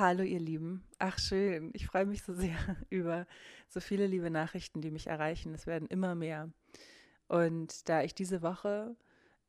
Hallo 0.00 0.22
ihr 0.22 0.40
Lieben. 0.40 0.82
Ach 0.98 1.18
schön, 1.18 1.72
ich 1.74 1.86
freue 1.86 2.06
mich 2.06 2.22
so 2.22 2.32
sehr 2.32 2.56
über 2.88 3.26
so 3.68 3.80
viele 3.80 4.06
liebe 4.06 4.30
Nachrichten, 4.30 4.80
die 4.80 4.90
mich 4.90 5.08
erreichen. 5.08 5.52
Es 5.52 5.66
werden 5.66 5.88
immer 5.88 6.14
mehr. 6.14 6.48
Und 7.28 7.86
da 7.86 8.02
ich 8.02 8.14
diese 8.14 8.40
Woche 8.40 8.96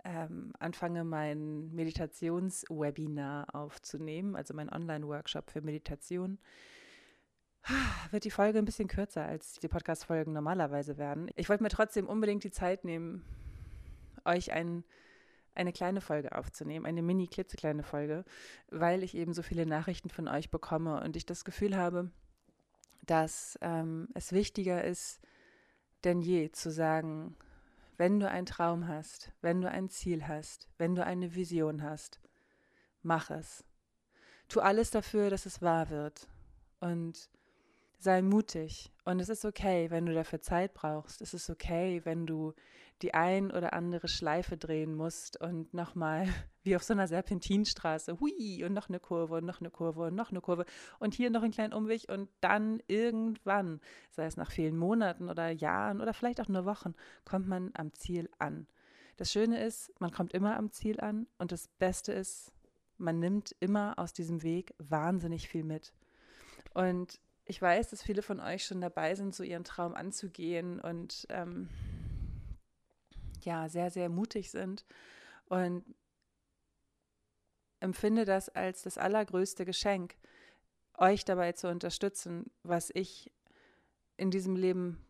ähm, 0.04 0.52
anfange, 0.60 1.06
mein 1.06 1.74
Meditationswebinar 1.74 3.56
aufzunehmen, 3.56 4.36
also 4.36 4.54
mein 4.54 4.70
Online-Workshop 4.70 5.50
für 5.52 5.62
Meditation, 5.62 6.38
wird 8.12 8.26
die 8.26 8.30
Folge 8.30 8.60
ein 8.60 8.66
bisschen 8.66 8.90
kürzer, 8.90 9.26
als 9.26 9.54
die 9.54 9.70
Podcast-Folgen 9.70 10.34
normalerweise 10.34 10.98
werden. 10.98 11.32
Ich 11.38 11.48
wollte 11.48 11.64
mir 11.64 11.70
trotzdem 11.70 12.08
unbedingt 12.08 12.44
die 12.44 12.52
Zeit 12.52 12.84
nehmen, 12.84 13.24
euch 14.26 14.52
ein 14.52 14.84
eine 15.56 15.74
kleine 15.74 16.02
Folge 16.02 16.36
aufzunehmen, 16.36 16.86
eine 16.86 17.02
mini 17.02 17.28
klitzekleine 17.28 17.84
Folge, 17.84 18.24
weil 18.70 19.04
ich 19.04 19.16
eben 19.16 19.34
so 19.34 19.44
viele 19.44 19.66
Nachrichten 19.66 20.10
von 20.10 20.28
euch 20.28 20.50
bekomme 20.50 21.02
und 21.04 21.16
ich 21.16 21.26
das 21.26 21.46
Gefühl 21.46 21.76
habe, 21.76 22.10
dass 23.06 23.58
ähm, 23.62 24.08
es 24.14 24.32
wichtiger 24.32 24.84
ist 24.84 25.22
denn 26.04 26.22
je 26.22 26.52
zu 26.52 26.72
sagen, 26.72 27.36
wenn 27.98 28.20
du 28.20 28.28
einen 28.28 28.46
Traum 28.46 28.88
hast, 28.88 29.32
wenn 29.42 29.62
du 29.62 29.70
ein 29.70 29.90
Ziel 29.90 30.28
hast, 30.28 30.68
wenn 30.78 30.96
du 30.96 31.06
eine 31.06 31.36
Vision 31.36 31.84
hast, 31.84 32.20
mach 33.04 33.30
es. 33.30 33.64
Tu 34.48 34.60
alles 34.60 34.92
dafür, 34.92 35.30
dass 35.30 35.46
es 35.46 35.62
wahr 35.62 35.90
wird. 35.90 36.28
Und 36.80 37.30
sei 38.00 38.24
mutig. 38.24 38.92
Und 39.06 39.20
es 39.20 39.30
ist 39.30 39.46
okay, 39.46 39.92
wenn 39.92 40.08
du 40.08 40.14
dafür 40.14 40.42
Zeit 40.42 40.74
brauchst. 40.74 41.22
Es 41.22 41.34
ist 41.34 41.50
okay, 41.50 42.02
wenn 42.04 42.26
du 42.26 42.54
die 43.02 43.14
ein 43.14 43.52
oder 43.52 43.74
andere 43.74 44.08
Schleife 44.08 44.58
drehen 44.58 44.96
musst 44.96 45.40
und 45.40 45.74
nochmal 45.74 46.28
wie 46.64 46.76
auf 46.76 46.84
so 46.84 46.94
einer 46.94 47.08
Serpentinstraße, 47.08 48.20
hui, 48.20 48.64
und 48.64 48.74
noch 48.74 48.90
eine 48.90 49.00
Kurve 49.00 49.36
und 49.36 49.46
noch 49.46 49.60
eine 49.60 49.72
Kurve 49.72 50.04
und 50.08 50.16
noch 50.16 50.32
eine 50.32 50.42
Kurve 50.42 50.66
und 51.00 51.14
hier 51.14 51.30
noch 51.30 51.42
einen 51.44 51.52
kleinen 51.52 51.74
Umweg 51.74 52.06
und 52.10 52.30
dann 52.40 52.82
irgendwann, 52.88 53.82
sei 54.12 54.26
es 54.26 54.38
nach 54.38 54.52
vielen 54.52 54.78
Monaten 54.78 55.30
oder 55.30 55.50
Jahren 55.50 56.02
oder 56.02 56.14
vielleicht 56.14 56.40
auch 56.40 56.48
nur 56.48 56.66
Wochen, 56.66 56.94
kommt 57.26 57.48
man 57.48 57.72
am 57.74 57.94
Ziel 57.94 58.30
an. 58.38 58.68
Das 59.18 59.32
Schöne 59.32 59.64
ist, 59.64 59.92
man 60.00 60.12
kommt 60.12 60.34
immer 60.34 60.58
am 60.58 60.72
Ziel 60.72 61.00
an 61.00 61.28
und 61.38 61.52
das 61.52 61.68
Beste 61.68 62.14
ist, 62.14 62.52
man 62.98 63.20
nimmt 63.20 63.56
immer 63.60 63.98
aus 63.98 64.14
diesem 64.14 64.44
Weg 64.44 64.74
wahnsinnig 64.78 65.50
viel 65.50 65.64
mit. 65.64 65.94
Und 66.74 67.20
ich 67.46 67.62
weiß, 67.62 67.90
dass 67.90 68.04
viele 68.04 68.22
von 68.22 68.40
euch 68.40 68.64
schon 68.64 68.82
dabei 68.82 69.16
sind, 69.16 69.36
so 69.36 69.44
ihren 69.44 69.64
Traum 69.64 69.94
anzugehen 69.94 70.80
und 70.80 71.26
ähm, 71.30 71.68
ja, 73.46 73.70
sehr, 73.70 73.92
sehr 73.92 74.10
mutig 74.10 74.52
sind. 74.52 74.86
Und 75.46 75.84
empfinde 77.80 78.26
das 78.26 78.50
als 78.50 78.84
das 78.84 78.98
allergrößte 78.98 79.66
Geschenk, 79.66 80.16
euch 80.98 81.26
dabei 81.26 81.52
zu 81.54 81.68
unterstützen, 81.68 82.52
was 82.64 82.92
ich 82.94 83.32
in 84.18 84.30
diesem 84.32 84.56
Leben 84.56 85.06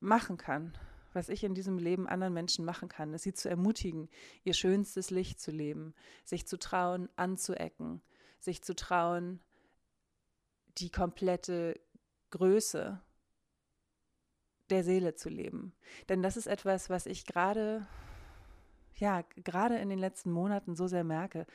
machen 0.00 0.38
kann, 0.38 0.76
was 1.12 1.28
ich 1.28 1.44
in 1.44 1.54
diesem 1.54 1.78
Leben 1.78 2.08
anderen 2.08 2.32
Menschen 2.32 2.64
machen 2.64 2.88
kann, 2.88 3.12
ist 3.12 3.22
sie 3.22 3.34
zu 3.34 3.48
ermutigen, 3.48 4.08
ihr 4.44 4.54
schönstes 4.54 5.10
Licht 5.10 5.40
zu 5.40 5.50
leben, 5.50 5.94
sich 6.24 6.46
zu 6.46 6.58
trauen, 6.58 7.08
anzuecken, 7.16 8.00
sich 8.40 8.62
zu 8.62 8.74
trauen, 8.74 9.40
die 10.78 10.90
komplette 10.90 11.78
Größe 12.30 13.00
der 14.72 14.84
Seele 14.84 15.14
zu 15.14 15.28
leben. 15.28 15.72
Denn 16.08 16.22
das 16.22 16.36
ist 16.36 16.46
etwas, 16.46 16.90
was 16.90 17.06
ich 17.06 17.26
gerade, 17.26 17.86
ja, 18.96 19.22
gerade 19.36 19.76
in 19.76 19.88
den 19.88 19.98
letzten 19.98 20.32
Monaten 20.32 20.74
so 20.74 20.86
sehr 20.88 21.04
merke, 21.04 21.46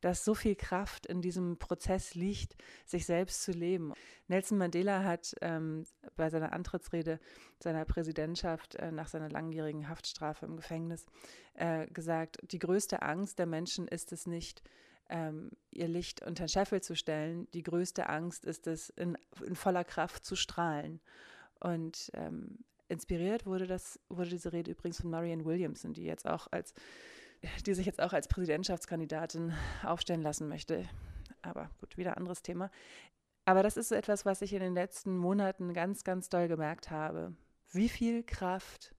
dass 0.00 0.24
so 0.24 0.34
viel 0.34 0.56
Kraft 0.56 1.06
in 1.06 1.22
diesem 1.22 1.58
Prozess 1.58 2.14
liegt, 2.14 2.56
sich 2.84 3.06
selbst 3.06 3.42
zu 3.42 3.52
leben. 3.52 3.94
Nelson 4.26 4.58
Mandela 4.58 5.04
hat 5.04 5.34
ähm, 5.40 5.86
bei 6.16 6.28
seiner 6.28 6.52
Antrittsrede 6.52 7.20
seiner 7.60 7.84
Präsidentschaft 7.84 8.74
äh, 8.74 8.90
nach 8.90 9.06
seiner 9.06 9.30
langjährigen 9.30 9.88
Haftstrafe 9.88 10.44
im 10.44 10.56
Gefängnis 10.56 11.06
äh, 11.54 11.86
gesagt, 11.86 12.38
die 12.50 12.58
größte 12.58 13.02
Angst 13.02 13.38
der 13.38 13.46
Menschen 13.46 13.86
ist 13.86 14.12
es 14.12 14.26
nicht, 14.26 14.62
ähm, 15.08 15.50
ihr 15.70 15.88
Licht 15.88 16.22
unter 16.26 16.44
den 16.44 16.48
Scheffel 16.48 16.82
zu 16.82 16.96
stellen. 16.96 17.46
Die 17.52 17.62
größte 17.62 18.08
Angst 18.08 18.44
ist 18.44 18.66
es, 18.66 18.90
in, 18.90 19.16
in 19.46 19.54
voller 19.54 19.84
Kraft 19.84 20.24
zu 20.24 20.34
strahlen. 20.34 21.00
Und 21.60 22.10
ähm, 22.14 22.58
inspiriert 22.92 23.46
wurde 23.46 23.66
das, 23.66 23.98
wurde 24.08 24.30
diese 24.30 24.52
Rede 24.52 24.70
übrigens 24.70 25.00
von 25.00 25.10
Marianne 25.10 25.44
Williamson, 25.44 25.92
die 25.92 26.04
jetzt 26.04 26.26
auch 26.26 26.46
als, 26.50 26.74
die 27.66 27.74
sich 27.74 27.86
jetzt 27.86 28.00
auch 28.00 28.12
als 28.12 28.28
Präsidentschaftskandidatin 28.28 29.52
aufstellen 29.82 30.22
lassen 30.22 30.48
möchte. 30.48 30.88
Aber 31.42 31.70
gut, 31.80 31.96
wieder 31.96 32.16
anderes 32.16 32.42
Thema. 32.42 32.70
Aber 33.44 33.62
das 33.62 33.76
ist 33.76 33.88
so 33.88 33.94
etwas, 33.94 34.24
was 34.24 34.42
ich 34.42 34.52
in 34.52 34.60
den 34.60 34.74
letzten 34.74 35.16
Monaten 35.16 35.74
ganz, 35.74 36.04
ganz 36.04 36.28
doll 36.28 36.46
gemerkt 36.46 36.90
habe. 36.90 37.34
Wie 37.70 37.88
viel 37.88 38.22
Kraft 38.22 38.94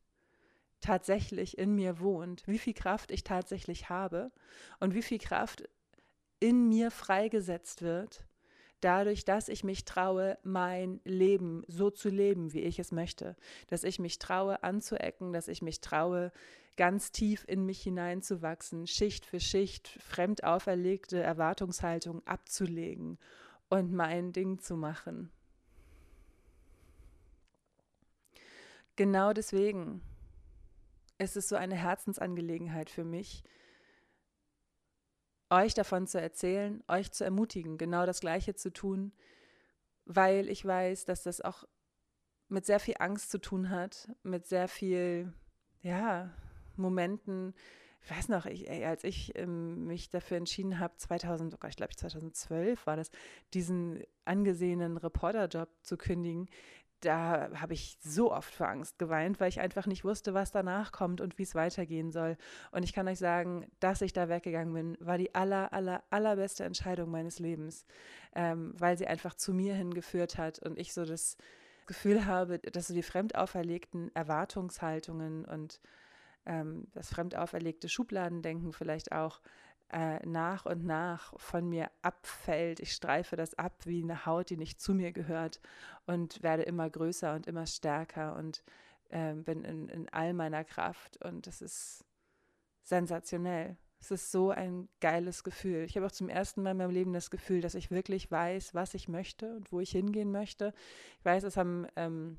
tatsächlich 0.81 1.57
in 1.57 1.75
mir 1.75 1.99
wohnt, 1.99 2.45
wie 2.45 2.59
viel 2.59 2.73
Kraft 2.73 3.11
ich 3.11 3.23
tatsächlich 3.23 3.89
habe 3.89 4.31
und 4.81 4.93
wie 4.93 5.01
viel 5.01 5.19
Kraft 5.19 5.63
in 6.39 6.67
mir 6.67 6.91
freigesetzt 6.91 7.81
wird, 7.81 8.25
dadurch, 8.83 9.25
dass 9.25 9.47
ich 9.49 9.63
mich 9.63 9.85
traue, 9.85 10.37
mein 10.43 10.99
Leben 11.03 11.63
so 11.67 11.89
zu 11.89 12.09
leben, 12.09 12.53
wie 12.53 12.61
ich 12.61 12.79
es 12.79 12.91
möchte, 12.91 13.35
dass 13.67 13.83
ich 13.83 13.99
mich 13.99 14.19
traue, 14.19 14.63
anzuecken, 14.63 15.33
dass 15.33 15.47
ich 15.47 15.61
mich 15.61 15.81
traue, 15.81 16.31
ganz 16.75 17.11
tief 17.11 17.45
in 17.47 17.65
mich 17.65 17.81
hineinzuwachsen, 17.81 18.87
Schicht 18.87 19.25
für 19.25 19.39
Schicht 19.39 19.87
fremd 20.01 20.43
auferlegte 20.43 21.21
Erwartungshaltung 21.21 22.25
abzulegen 22.25 23.19
und 23.69 23.93
mein 23.93 24.33
Ding 24.33 24.59
zu 24.59 24.75
machen. 24.75 25.29
Genau 28.95 29.33
deswegen 29.33 30.01
ist 31.17 31.37
es 31.37 31.49
so 31.49 31.55
eine 31.55 31.75
Herzensangelegenheit 31.75 32.89
für 32.89 33.03
mich, 33.03 33.43
euch 35.53 35.73
davon 35.73 36.07
zu 36.07 36.19
erzählen, 36.19 36.83
euch 36.87 37.11
zu 37.11 37.23
ermutigen, 37.23 37.77
genau 37.77 38.05
das 38.05 38.19
Gleiche 38.19 38.55
zu 38.55 38.71
tun, 38.71 39.13
weil 40.05 40.49
ich 40.49 40.65
weiß, 40.65 41.05
dass 41.05 41.23
das 41.23 41.41
auch 41.41 41.65
mit 42.49 42.65
sehr 42.65 42.79
viel 42.79 42.95
Angst 42.99 43.31
zu 43.31 43.39
tun 43.39 43.69
hat, 43.69 44.09
mit 44.23 44.45
sehr 44.45 44.67
viel, 44.67 45.33
ja, 45.81 46.31
Momenten. 46.75 47.53
Ich 48.01 48.11
weiß 48.11 48.29
noch, 48.29 48.45
ich, 48.45 48.69
ey, 48.69 48.85
als 48.85 49.03
ich 49.03 49.37
ähm, 49.37 49.85
mich 49.85 50.09
dafür 50.09 50.37
entschieden 50.37 50.79
habe, 50.79 50.95
2000, 50.97 51.55
oh 51.55 51.67
ich 51.67 51.75
glaube 51.75 51.95
2012 51.95 52.85
war 52.85 52.97
das, 52.97 53.11
diesen 53.53 54.03
angesehenen 54.25 54.97
Reporterjob 54.97 55.69
zu 55.83 55.97
kündigen, 55.97 56.49
da 57.03 57.49
habe 57.59 57.73
ich 57.73 57.97
so 58.01 58.31
oft 58.31 58.53
vor 58.53 58.69
Angst 58.69 58.97
geweint, 58.97 59.39
weil 59.39 59.49
ich 59.49 59.59
einfach 59.59 59.85
nicht 59.85 60.05
wusste, 60.05 60.33
was 60.33 60.51
danach 60.51 60.91
kommt 60.91 61.21
und 61.21 61.37
wie 61.37 61.43
es 61.43 61.55
weitergehen 61.55 62.11
soll. 62.11 62.37
Und 62.71 62.83
ich 62.83 62.93
kann 62.93 63.07
euch 63.07 63.19
sagen, 63.19 63.65
dass 63.79 64.01
ich 64.01 64.13
da 64.13 64.29
weggegangen 64.29 64.73
bin, 64.73 64.97
war 64.99 65.17
die 65.17 65.35
aller, 65.35 65.73
aller, 65.73 66.03
allerbeste 66.09 66.63
Entscheidung 66.63 67.11
meines 67.11 67.39
Lebens, 67.39 67.85
ähm, 68.35 68.73
weil 68.77 68.97
sie 68.97 69.07
einfach 69.07 69.35
zu 69.35 69.53
mir 69.53 69.75
hingeführt 69.75 70.37
hat 70.37 70.59
und 70.59 70.79
ich 70.79 70.93
so 70.93 71.05
das 71.05 71.37
Gefühl 71.85 72.25
habe, 72.25 72.59
dass 72.59 72.87
so 72.87 72.93
die 72.93 73.03
fremd 73.03 73.35
auferlegten 73.35 74.13
Erwartungshaltungen 74.15 75.43
und 75.43 75.81
ähm, 76.45 76.87
das 76.93 77.09
fremd 77.09 77.35
auferlegte 77.35 77.89
Schubladendenken 77.89 78.71
vielleicht 78.71 79.11
auch 79.11 79.41
äh, 79.89 80.25
nach 80.25 80.65
und 80.65 80.85
nach 80.85 81.33
von 81.39 81.69
mir 81.69 81.89
abfällt. 82.01 82.79
Ich 82.79 82.93
streife 82.93 83.35
das 83.35 83.53
ab 83.55 83.73
wie 83.85 84.01
eine 84.01 84.25
Haut, 84.25 84.49
die 84.49 84.57
nicht 84.57 84.81
zu 84.81 84.93
mir 84.93 85.11
gehört 85.11 85.61
und 86.05 86.41
werde 86.43 86.63
immer 86.63 86.89
größer 86.89 87.35
und 87.35 87.47
immer 87.47 87.65
stärker 87.65 88.35
und 88.35 88.63
äh, 89.09 89.33
bin 89.33 89.63
in, 89.63 89.89
in 89.89 90.09
all 90.09 90.33
meiner 90.33 90.63
Kraft. 90.63 91.23
Und 91.23 91.47
das 91.47 91.61
ist 91.61 92.05
sensationell. 92.83 93.77
Es 93.99 94.11
ist 94.11 94.31
so 94.31 94.49
ein 94.49 94.89
geiles 94.99 95.43
Gefühl. 95.45 95.85
Ich 95.85 95.95
habe 95.95 96.05
auch 96.05 96.11
zum 96.11 96.27
ersten 96.27 96.61
Mal 96.61 96.71
in 96.71 96.77
meinem 96.77 96.91
Leben 96.91 97.13
das 97.13 97.31
Gefühl, 97.31 97.61
dass 97.61 97.75
ich 97.75 97.89
wirklich 97.89 98.29
weiß, 98.29 98.73
was 98.75 98.93
ich 98.95 99.07
möchte 99.07 99.55
und 99.55 99.71
wo 99.71 99.79
ich 99.79 99.91
hingehen 99.91 100.31
möchte. 100.31 100.73
Ich 101.19 101.25
weiß, 101.25 101.43
es 101.43 101.55
haben 101.55 101.87
ähm, 101.95 102.37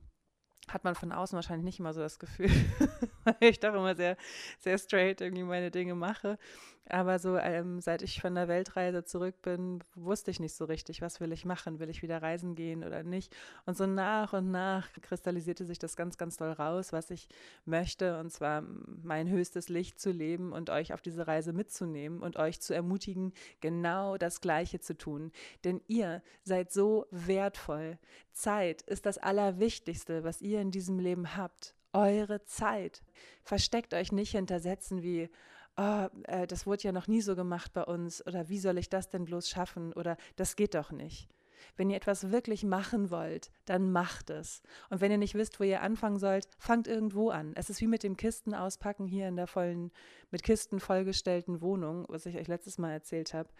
hat 0.68 0.84
man 0.84 0.94
von 0.94 1.12
außen 1.12 1.36
wahrscheinlich 1.36 1.64
nicht 1.64 1.80
immer 1.80 1.92
so 1.92 2.00
das 2.00 2.18
Gefühl, 2.18 2.50
weil 3.40 3.50
ich 3.50 3.60
doch 3.60 3.74
immer 3.74 3.94
sehr, 3.94 4.16
sehr 4.60 4.78
straight 4.78 5.20
irgendwie 5.20 5.44
meine 5.44 5.70
Dinge 5.70 5.94
mache. 5.94 6.38
Aber 6.86 7.18
so, 7.18 7.38
ähm, 7.38 7.80
seit 7.80 8.02
ich 8.02 8.20
von 8.20 8.34
der 8.34 8.46
Weltreise 8.46 9.04
zurück 9.04 9.40
bin, 9.40 9.82
wusste 9.94 10.30
ich 10.30 10.38
nicht 10.38 10.54
so 10.54 10.66
richtig, 10.66 11.00
was 11.00 11.18
will 11.18 11.32
ich 11.32 11.46
machen? 11.46 11.78
Will 11.78 11.88
ich 11.88 12.02
wieder 12.02 12.20
reisen 12.20 12.54
gehen 12.54 12.84
oder 12.84 13.02
nicht? 13.02 13.34
Und 13.64 13.78
so 13.78 13.86
nach 13.86 14.34
und 14.34 14.50
nach 14.50 14.92
kristallisierte 15.00 15.64
sich 15.64 15.78
das 15.78 15.96
ganz, 15.96 16.18
ganz 16.18 16.36
doll 16.36 16.52
raus, 16.52 16.92
was 16.92 17.10
ich 17.10 17.28
möchte. 17.64 18.18
Und 18.18 18.30
zwar 18.30 18.62
mein 19.02 19.30
höchstes 19.30 19.70
Licht 19.70 19.98
zu 19.98 20.10
leben 20.10 20.52
und 20.52 20.68
euch 20.68 20.92
auf 20.92 21.00
diese 21.00 21.26
Reise 21.26 21.54
mitzunehmen 21.54 22.22
und 22.22 22.36
euch 22.36 22.60
zu 22.60 22.74
ermutigen, 22.74 23.32
genau 23.62 24.18
das 24.18 24.42
Gleiche 24.42 24.78
zu 24.78 24.94
tun. 24.94 25.32
Denn 25.64 25.80
ihr 25.88 26.22
seid 26.42 26.70
so 26.70 27.06
wertvoll. 27.10 27.98
Zeit 28.32 28.82
ist 28.82 29.06
das 29.06 29.16
Allerwichtigste, 29.16 30.22
was 30.22 30.42
ihr 30.42 30.60
in 30.60 30.70
diesem 30.70 30.98
Leben 30.98 31.34
habt. 31.34 31.74
Eure 31.94 32.44
Zeit. 32.44 33.02
Versteckt 33.44 33.94
euch 33.94 34.10
nicht 34.10 34.32
hinter 34.32 34.58
Sätzen 34.58 35.02
wie, 35.02 35.30
oh, 35.76 36.08
äh, 36.24 36.46
das 36.48 36.66
wurde 36.66 36.82
ja 36.82 36.92
noch 36.92 37.06
nie 37.06 37.20
so 37.20 37.36
gemacht 37.36 37.72
bei 37.72 37.84
uns 37.84 38.26
oder 38.26 38.48
wie 38.48 38.58
soll 38.58 38.78
ich 38.78 38.90
das 38.90 39.08
denn 39.08 39.24
bloß 39.24 39.48
schaffen 39.48 39.92
oder 39.92 40.16
das 40.34 40.56
geht 40.56 40.74
doch 40.74 40.90
nicht. 40.90 41.28
Wenn 41.76 41.90
ihr 41.90 41.96
etwas 41.96 42.32
wirklich 42.32 42.64
machen 42.64 43.10
wollt, 43.10 43.52
dann 43.64 43.92
macht 43.92 44.30
es. 44.30 44.60
Und 44.90 45.00
wenn 45.00 45.12
ihr 45.12 45.18
nicht 45.18 45.36
wisst, 45.36 45.60
wo 45.60 45.64
ihr 45.64 45.82
anfangen 45.82 46.18
sollt, 46.18 46.48
fangt 46.58 46.88
irgendwo 46.88 47.30
an. 47.30 47.52
Es 47.54 47.70
ist 47.70 47.80
wie 47.80 47.86
mit 47.86 48.02
dem 48.02 48.16
Kisten 48.16 48.54
auspacken 48.54 49.06
hier 49.06 49.28
in 49.28 49.36
der 49.36 49.46
vollen, 49.46 49.92
mit 50.30 50.42
Kisten 50.42 50.80
vollgestellten 50.80 51.60
Wohnung, 51.60 52.06
was 52.08 52.26
ich 52.26 52.36
euch 52.36 52.48
letztes 52.48 52.76
Mal 52.76 52.90
erzählt 52.90 53.34
habe. 53.34 53.50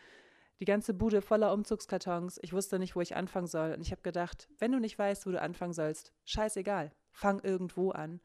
Die 0.60 0.64
ganze 0.64 0.92
Bude 0.92 1.22
voller 1.22 1.52
Umzugskartons. 1.52 2.38
Ich 2.42 2.52
wusste 2.52 2.80
nicht, 2.80 2.96
wo 2.96 3.00
ich 3.00 3.16
anfangen 3.16 3.46
soll. 3.46 3.74
Und 3.74 3.80
ich 3.80 3.92
habe 3.92 4.02
gedacht, 4.02 4.48
wenn 4.58 4.72
du 4.72 4.80
nicht 4.80 4.98
weißt, 4.98 5.24
wo 5.24 5.30
du 5.30 5.40
anfangen 5.40 5.72
sollst, 5.72 6.12
scheißegal, 6.24 6.92
fang 7.14 7.40
irgendwo 7.40 7.90
an. 7.92 8.20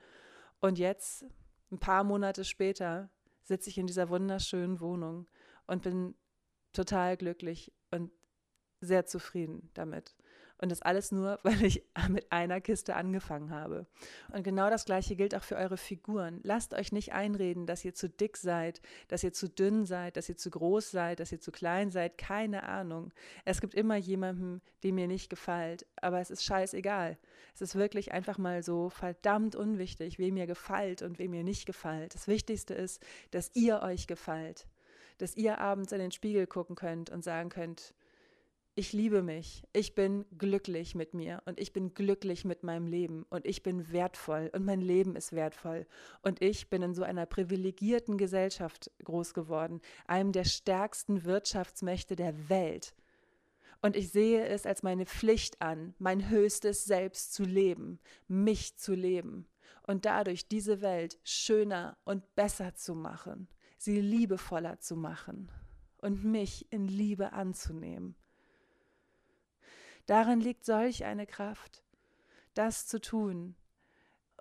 Und 0.59 0.77
jetzt, 0.77 1.25
ein 1.71 1.79
paar 1.79 2.03
Monate 2.03 2.43
später, 2.43 3.09
sitze 3.43 3.69
ich 3.69 3.77
in 3.77 3.87
dieser 3.87 4.09
wunderschönen 4.09 4.81
Wohnung 4.81 5.27
und 5.67 5.83
bin 5.83 6.15
total 6.73 7.15
glücklich 7.15 7.71
und 7.91 8.11
sehr 8.81 9.05
zufrieden 9.05 9.69
damit. 9.73 10.15
Und 10.61 10.69
das 10.69 10.81
alles 10.81 11.11
nur, 11.11 11.39
weil 11.43 11.63
ich 11.63 11.83
mit 12.09 12.31
einer 12.31 12.61
Kiste 12.61 12.95
angefangen 12.95 13.51
habe. 13.51 13.87
Und 14.31 14.43
genau 14.43 14.69
das 14.69 14.85
Gleiche 14.85 15.15
gilt 15.15 15.33
auch 15.33 15.43
für 15.43 15.55
eure 15.55 15.77
Figuren. 15.77 16.41
Lasst 16.43 16.73
euch 16.73 16.91
nicht 16.91 17.13
einreden, 17.13 17.65
dass 17.65 17.85
ihr 17.85 17.93
zu 17.93 18.09
dick 18.09 18.37
seid, 18.37 18.81
dass 19.07 19.23
ihr 19.23 19.33
zu 19.33 19.49
dünn 19.49 19.85
seid, 19.85 20.17
dass 20.17 20.27
ihr 20.29 20.37
zu 20.37 20.49
groß 20.49 20.91
seid, 20.91 21.19
dass 21.19 21.31
ihr 21.31 21.39
zu 21.39 21.51
klein 21.51 21.91
seid. 21.91 22.17
Keine 22.17 22.63
Ahnung. 22.63 23.11
Es 23.45 23.61
gibt 23.61 23.73
immer 23.73 23.95
jemanden, 23.95 24.61
dem 24.83 24.97
ihr 24.97 25.07
nicht 25.07 25.29
gefällt. 25.29 25.85
Aber 26.01 26.19
es 26.19 26.29
ist 26.29 26.43
scheißegal. 26.43 27.17
Es 27.55 27.61
ist 27.61 27.75
wirklich 27.75 28.11
einfach 28.11 28.37
mal 28.37 28.61
so 28.61 28.89
verdammt 28.89 29.55
unwichtig, 29.55 30.19
wem 30.19 30.37
ihr 30.37 30.47
gefällt 30.47 31.01
und 31.01 31.19
wem 31.19 31.33
ihr 31.33 31.43
nicht 31.43 31.65
gefällt. 31.65 32.15
Das 32.15 32.27
Wichtigste 32.27 32.73
ist, 32.73 33.01
dass 33.31 33.51
ihr 33.53 33.81
euch 33.81 34.07
gefällt. 34.07 34.67
Dass 35.19 35.35
ihr 35.35 35.59
abends 35.59 35.91
in 35.91 35.99
den 35.99 36.11
Spiegel 36.11 36.47
gucken 36.47 36.75
könnt 36.75 37.09
und 37.09 37.23
sagen 37.23 37.49
könnt, 37.49 37.93
ich 38.75 38.93
liebe 38.93 39.21
mich, 39.23 39.63
ich 39.73 39.93
bin 39.93 40.25
glücklich 40.37 40.95
mit 40.95 41.13
mir 41.13 41.41
und 41.45 41.59
ich 41.59 41.73
bin 41.73 41.93
glücklich 41.93 42.45
mit 42.45 42.63
meinem 42.63 42.87
Leben 42.87 43.25
und 43.29 43.45
ich 43.45 43.63
bin 43.63 43.91
wertvoll 43.91 44.49
und 44.53 44.63
mein 44.63 44.81
Leben 44.81 45.15
ist 45.15 45.33
wertvoll 45.33 45.85
und 46.21 46.41
ich 46.41 46.69
bin 46.69 46.81
in 46.81 46.93
so 46.93 47.03
einer 47.03 47.25
privilegierten 47.25 48.17
Gesellschaft 48.17 48.91
groß 49.03 49.33
geworden, 49.33 49.81
einem 50.07 50.31
der 50.31 50.45
stärksten 50.45 51.25
Wirtschaftsmächte 51.25 52.15
der 52.15 52.49
Welt. 52.49 52.95
Und 53.81 53.95
ich 53.95 54.09
sehe 54.11 54.45
es 54.45 54.65
als 54.65 54.83
meine 54.83 55.05
Pflicht 55.05 55.61
an, 55.61 55.93
mein 55.99 56.29
höchstes 56.29 56.85
Selbst 56.85 57.33
zu 57.33 57.43
leben, 57.43 57.99
mich 58.27 58.77
zu 58.77 58.93
leben 58.93 59.47
und 59.87 60.05
dadurch 60.05 60.47
diese 60.47 60.81
Welt 60.81 61.17
schöner 61.23 61.97
und 62.03 62.35
besser 62.35 62.75
zu 62.75 62.93
machen, 62.93 63.47
sie 63.77 64.01
liebevoller 64.01 64.79
zu 64.79 64.95
machen 64.95 65.51
und 65.97 66.23
mich 66.23 66.71
in 66.71 66.87
Liebe 66.87 67.33
anzunehmen. 67.33 68.15
Darin 70.09 70.39
liegt 70.39 70.65
solch 70.65 71.05
eine 71.05 71.27
Kraft, 71.27 71.83
das 72.55 72.87
zu 72.87 72.99
tun. 72.99 73.55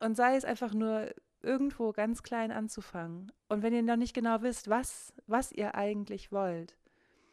Und 0.00 0.16
sei 0.16 0.34
es 0.34 0.46
einfach 0.46 0.72
nur 0.72 1.14
irgendwo 1.42 1.92
ganz 1.92 2.22
klein 2.22 2.52
anzufangen. 2.52 3.30
Und 3.50 3.62
wenn 3.62 3.74
ihr 3.74 3.82
noch 3.82 3.96
nicht 3.96 4.14
genau 4.14 4.40
wisst, 4.40 4.70
was, 4.70 5.12
was 5.26 5.52
ihr 5.52 5.74
eigentlich 5.74 6.32
wollt, 6.32 6.78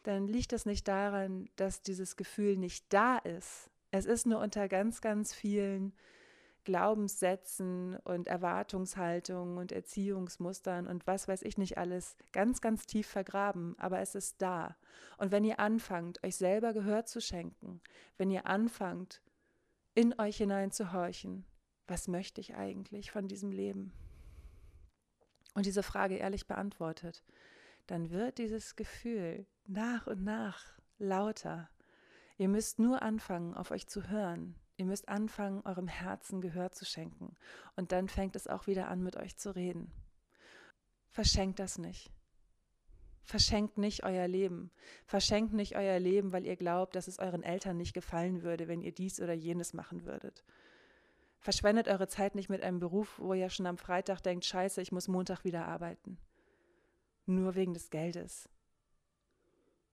dann 0.04 0.28
liegt 0.28 0.52
es 0.52 0.66
nicht 0.66 0.86
daran, 0.90 1.48
dass 1.56 1.82
dieses 1.82 2.18
Gefühl 2.18 2.58
nicht 2.58 2.92
da 2.92 3.20
ist. 3.20 3.70
Es 3.92 4.06
ist 4.06 4.26
nur 4.26 4.42
unter 4.42 4.68
ganz, 4.68 5.00
ganz 5.00 5.34
vielen 5.34 5.94
Glaubenssätzen 6.66 7.96
und 8.04 8.28
Erwartungshaltungen 8.28 9.58
und 9.58 9.72
Erziehungsmustern 9.72 10.88
und 10.88 11.08
was 11.08 11.28
weiß 11.28 11.44
ich 11.44 11.58
nicht 11.58 11.78
alles 11.78 12.18
ganz, 12.34 12.60
ganz 12.60 12.86
tief 12.86 13.08
vergraben, 13.08 13.76
aber 13.80 14.00
es 14.00 14.16
ist 14.16 14.42
da. 14.42 14.76
Und 15.18 15.32
wenn 15.32 15.46
ihr 15.46 15.60
anfangt, 15.60 16.22
euch 16.24 16.36
selber 16.36 16.74
Gehör 16.74 17.06
zu 17.06 17.22
schenken, 17.22 17.82
wenn 18.18 18.32
ihr 18.32 18.46
anfangt, 18.48 19.22
in 19.94 20.20
euch 20.20 20.38
hinein 20.38 20.72
zu 20.72 20.92
horchen, 20.92 21.46
was 21.88 22.08
möchte 22.08 22.42
ich 22.42 22.56
eigentlich 22.56 23.12
von 23.12 23.28
diesem 23.28 23.52
Leben? 23.52 23.94
Und 25.54 25.66
diese 25.66 25.84
Frage 25.84 26.18
ehrlich 26.18 26.48
beantwortet, 26.48 27.24
dann 27.88 28.10
wird 28.10 28.40
dieses 28.40 28.76
Gefühl 28.76 29.46
nach 29.68 30.08
und 30.08 30.24
nach 30.24 30.62
lauter. 30.98 31.70
Ihr 32.38 32.50
müsst 32.50 32.80
nur 32.80 33.02
anfangen, 33.02 33.54
auf 33.54 33.72
euch 33.72 33.88
zu 33.88 34.10
hören, 34.10 34.56
Ihr 34.78 34.86
müsst 34.86 35.08
anfangen, 35.08 35.62
eurem 35.66 35.88
Herzen 35.88 36.42
Gehör 36.42 36.72
zu 36.72 36.86
schenken. 36.86 37.36
Und 37.76 37.92
dann 37.92 38.10
fängt 38.10 38.36
es 38.36 38.48
auch 38.48 38.68
wieder 38.68 38.90
an, 38.90 39.02
mit 39.02 39.16
euch 39.16 39.38
zu 39.38 39.56
reden. 39.56 39.92
Verschenkt 41.10 41.60
das 41.60 41.78
nicht. 41.78 42.12
Verschenkt 43.24 43.78
nicht 43.78 44.04
euer 44.04 44.28
Leben. 44.28 44.72
Verschenkt 45.06 45.54
nicht 45.54 45.76
euer 45.76 45.98
Leben, 46.00 46.32
weil 46.32 46.46
ihr 46.46 46.58
glaubt, 46.58 46.96
dass 46.96 47.08
es 47.08 47.20
euren 47.20 47.42
Eltern 47.42 47.78
nicht 47.78 47.94
gefallen 47.94 48.44
würde, 48.44 48.68
wenn 48.68 48.82
ihr 48.82 48.92
dies 48.92 49.22
oder 49.22 49.34
jenes 49.34 49.74
machen 49.74 50.06
würdet. 50.06 50.44
Verschwendet 51.40 51.88
eure 51.88 52.08
Zeit 52.08 52.36
nicht 52.36 52.50
mit 52.50 52.62
einem 52.62 52.80
Beruf, 52.80 53.18
wo 53.18 53.34
ihr 53.34 53.50
schon 53.50 53.66
am 53.66 53.78
Freitag 53.78 54.22
denkt, 54.22 54.46
scheiße, 54.46 54.82
ich 54.82 54.92
muss 54.92 55.08
Montag 55.08 55.44
wieder 55.44 55.68
arbeiten. 55.68 56.20
Nur 57.26 57.56
wegen 57.56 57.74
des 57.74 57.90
Geldes. 57.90 58.50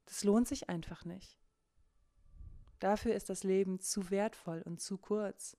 Das 0.06 0.24
lohnt 0.24 0.48
sich 0.48 0.68
einfach 0.68 1.04
nicht. 1.04 1.38
Dafür 2.82 3.14
ist 3.14 3.30
das 3.30 3.44
Leben 3.44 3.78
zu 3.78 4.10
wertvoll 4.10 4.60
und 4.62 4.80
zu 4.80 4.98
kurz. 4.98 5.56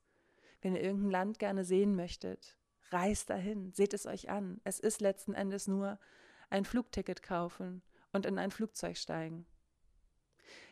Wenn 0.62 0.76
ihr 0.76 0.82
irgendein 0.82 1.10
Land 1.10 1.40
gerne 1.40 1.64
sehen 1.64 1.96
möchtet, 1.96 2.58
reist 2.90 3.30
dahin, 3.30 3.72
seht 3.72 3.94
es 3.94 4.06
euch 4.06 4.30
an. 4.30 4.60
Es 4.66 4.78
ist 4.78 5.00
letzten 5.00 5.34
Endes 5.34 5.66
nur 5.66 6.00
ein 6.50 6.66
Flugticket 6.66 7.24
kaufen 7.24 7.82
und 8.12 8.26
in 8.26 8.38
ein 8.38 8.52
Flugzeug 8.52 8.98
steigen. 8.98 9.46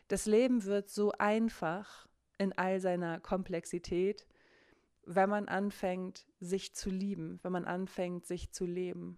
Das 0.10 0.26
Leben 0.26 0.66
wird 0.66 0.90
so 0.90 1.14
einfach 1.14 2.10
in 2.38 2.52
all 2.58 2.82
seiner 2.82 3.22
Komplexität, 3.22 4.28
wenn 5.06 5.30
man 5.30 5.48
anfängt, 5.48 6.26
sich 6.42 6.76
zu 6.76 6.90
lieben, 6.90 7.40
wenn 7.44 7.54
man 7.54 7.64
anfängt, 7.64 8.26
sich 8.26 8.52
zu 8.52 8.66
leben. 8.66 9.18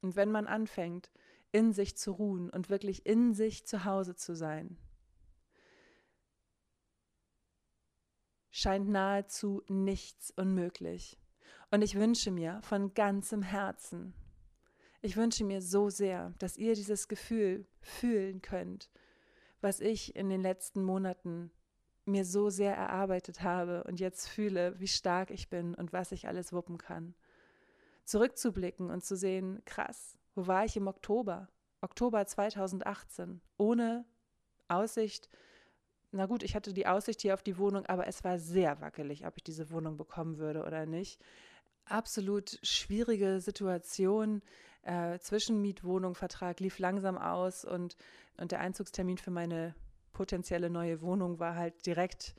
Und 0.00 0.16
wenn 0.16 0.32
man 0.32 0.48
anfängt, 0.48 1.12
in 1.52 1.72
sich 1.72 1.96
zu 1.96 2.10
ruhen 2.10 2.50
und 2.50 2.68
wirklich 2.68 3.06
in 3.06 3.32
sich 3.32 3.64
zu 3.64 3.84
Hause 3.84 4.16
zu 4.16 4.34
sein. 4.34 4.76
Scheint 8.54 8.88
nahezu 8.88 9.62
nichts 9.66 10.30
unmöglich. 10.30 11.18
Und 11.72 11.82
ich 11.82 11.96
wünsche 11.96 12.30
mir 12.30 12.60
von 12.62 12.94
ganzem 12.94 13.42
Herzen, 13.42 14.14
ich 15.02 15.16
wünsche 15.16 15.44
mir 15.44 15.60
so 15.60 15.90
sehr, 15.90 16.32
dass 16.38 16.56
ihr 16.56 16.74
dieses 16.74 17.08
Gefühl 17.08 17.66
fühlen 17.80 18.42
könnt, 18.42 18.90
was 19.60 19.80
ich 19.80 20.14
in 20.14 20.28
den 20.30 20.40
letzten 20.40 20.84
Monaten 20.84 21.50
mir 22.04 22.24
so 22.24 22.48
sehr 22.48 22.76
erarbeitet 22.76 23.42
habe 23.42 23.82
und 23.84 23.98
jetzt 23.98 24.28
fühle, 24.28 24.78
wie 24.78 24.86
stark 24.86 25.32
ich 25.32 25.50
bin 25.50 25.74
und 25.74 25.92
was 25.92 26.12
ich 26.12 26.28
alles 26.28 26.52
wuppen 26.52 26.78
kann. 26.78 27.14
Zurückzublicken 28.04 28.88
und 28.88 29.04
zu 29.04 29.16
sehen, 29.16 29.62
krass, 29.64 30.16
wo 30.36 30.46
war 30.46 30.64
ich 30.64 30.76
im 30.76 30.86
Oktober? 30.86 31.48
Oktober 31.80 32.24
2018, 32.24 33.40
ohne 33.58 34.06
Aussicht 34.68 35.28
na 36.14 36.26
gut, 36.26 36.44
ich 36.44 36.54
hatte 36.54 36.72
die 36.72 36.86
Aussicht 36.86 37.22
hier 37.22 37.34
auf 37.34 37.42
die 37.42 37.58
Wohnung, 37.58 37.86
aber 37.86 38.06
es 38.06 38.22
war 38.22 38.38
sehr 38.38 38.80
wackelig, 38.80 39.26
ob 39.26 39.36
ich 39.36 39.42
diese 39.42 39.70
Wohnung 39.70 39.96
bekommen 39.96 40.38
würde 40.38 40.64
oder 40.64 40.86
nicht. 40.86 41.20
Absolut 41.86 42.58
schwierige 42.62 43.40
Situation. 43.40 44.40
Äh, 44.82 45.18
Zwischenmietwohnungvertrag 45.18 46.60
lief 46.60 46.78
langsam 46.78 47.18
aus 47.18 47.64
und, 47.64 47.96
und 48.36 48.52
der 48.52 48.60
Einzugstermin 48.60 49.18
für 49.18 49.32
meine 49.32 49.74
potenzielle 50.12 50.70
neue 50.70 51.02
Wohnung 51.02 51.40
war 51.40 51.56
halt 51.56 51.84
direkt, 51.84 52.36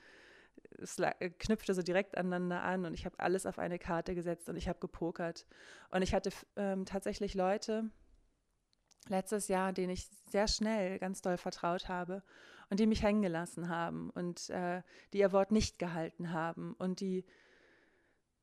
es 0.78 0.96
knüpfte 1.40 1.74
so 1.74 1.82
direkt 1.82 2.18
aneinander 2.18 2.62
an 2.62 2.86
und 2.86 2.94
ich 2.94 3.06
habe 3.06 3.20
alles 3.20 3.46
auf 3.46 3.60
eine 3.60 3.78
Karte 3.78 4.16
gesetzt 4.16 4.48
und 4.48 4.56
ich 4.56 4.70
habe 4.70 4.80
gepokert. 4.80 5.46
Und 5.92 6.02
ich 6.02 6.14
hatte 6.14 6.30
ähm, 6.56 6.86
tatsächlich 6.86 7.34
Leute 7.34 7.90
letztes 9.10 9.48
Jahr, 9.48 9.74
denen 9.74 9.92
ich 9.92 10.10
sehr 10.30 10.48
schnell 10.48 11.00
ganz 11.00 11.22
doll 11.22 11.38
vertraut 11.38 11.88
habe 11.88 12.24
und 12.70 12.80
die 12.80 12.88
mich 12.88 13.04
hängen 13.04 13.22
gelassen 13.22 13.70
haben 13.70 14.10
und 14.12 14.50
äh, 14.50 14.82
die 15.14 15.20
ihr 15.20 15.32
Wort 15.32 15.52
nicht 15.52 15.80
gehalten 15.80 16.32
haben 16.32 16.74
und 16.74 17.00
die, 17.00 17.26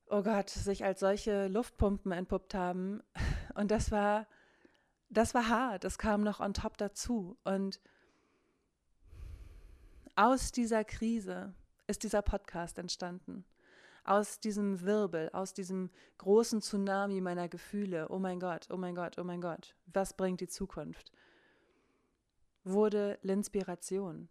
oh 0.07 0.23
Gott, 0.23 0.51
sich 0.51 0.85
als 0.85 1.01
solche 1.01 1.49
Luftpumpen 1.49 2.13
entpuppt 2.13 2.55
haben. 2.55 3.03
Und 3.55 3.71
das 3.71 3.91
war, 3.91 4.27
das 5.11 5.35
war 5.35 5.51
hart, 5.51 5.85
das 5.85 5.99
kam 5.99 6.23
noch 6.23 6.41
on 6.41 6.55
top 6.55 6.79
dazu. 6.79 7.37
Und 7.45 7.81
aus 10.17 10.53
dieser 10.53 10.85
Krise 10.85 11.55
ist 11.87 12.03
dieser 12.03 12.23
Podcast 12.23 12.79
entstanden. 12.79 13.45
Aus 14.05 14.41
diesem 14.41 14.83
Wirbel, 14.83 15.31
aus 15.33 15.55
diesem 15.55 15.91
großen 16.19 16.61
Tsunami 16.61 17.21
meiner 17.21 17.49
Gefühle. 17.49 18.09
Oh 18.09 18.19
mein 18.19 18.41
Gott, 18.41 18.69
oh 18.71 18.77
mein 18.77 18.95
Gott, 18.95 19.19
oh 19.19 19.25
mein 19.25 19.41
Gott. 19.41 19.77
Was 19.87 20.17
bringt 20.17 20.41
die 20.41 20.49
Zukunft? 20.49 21.13
wurde 22.65 23.19
L'inspiration, 23.23 24.29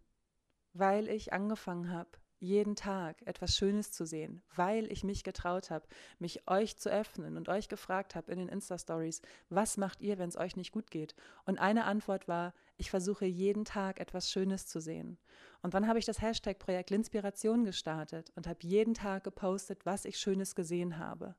weil 0.72 1.08
ich 1.08 1.32
angefangen 1.32 1.90
habe, 1.90 2.10
jeden 2.42 2.74
Tag 2.74 3.22
etwas 3.24 3.56
Schönes 3.56 3.92
zu 3.92 4.04
sehen, 4.04 4.42
weil 4.56 4.90
ich 4.90 5.04
mich 5.04 5.22
getraut 5.22 5.70
habe, 5.70 5.86
mich 6.18 6.48
euch 6.48 6.76
zu 6.76 6.90
öffnen 6.90 7.36
und 7.36 7.48
euch 7.48 7.68
gefragt 7.68 8.14
habe 8.16 8.32
in 8.32 8.38
den 8.38 8.48
Insta-Stories, 8.48 9.22
was 9.48 9.76
macht 9.76 10.02
ihr, 10.02 10.18
wenn 10.18 10.28
es 10.28 10.36
euch 10.36 10.56
nicht 10.56 10.72
gut 10.72 10.90
geht? 10.90 11.14
Und 11.46 11.60
eine 11.60 11.84
Antwort 11.84 12.26
war, 12.26 12.52
ich 12.76 12.90
versuche 12.90 13.26
jeden 13.26 13.64
Tag 13.64 14.00
etwas 14.00 14.30
Schönes 14.30 14.66
zu 14.66 14.80
sehen. 14.80 15.18
Und 15.62 15.74
dann 15.74 15.86
habe 15.86 16.00
ich 16.00 16.04
das 16.04 16.20
Hashtag-Projekt 16.20 16.90
Linspiration 16.90 17.64
gestartet 17.64 18.32
und 18.34 18.48
habe 18.48 18.58
jeden 18.62 18.94
Tag 18.94 19.22
gepostet, 19.22 19.86
was 19.86 20.04
ich 20.04 20.18
Schönes 20.18 20.56
gesehen 20.56 20.98
habe. 20.98 21.36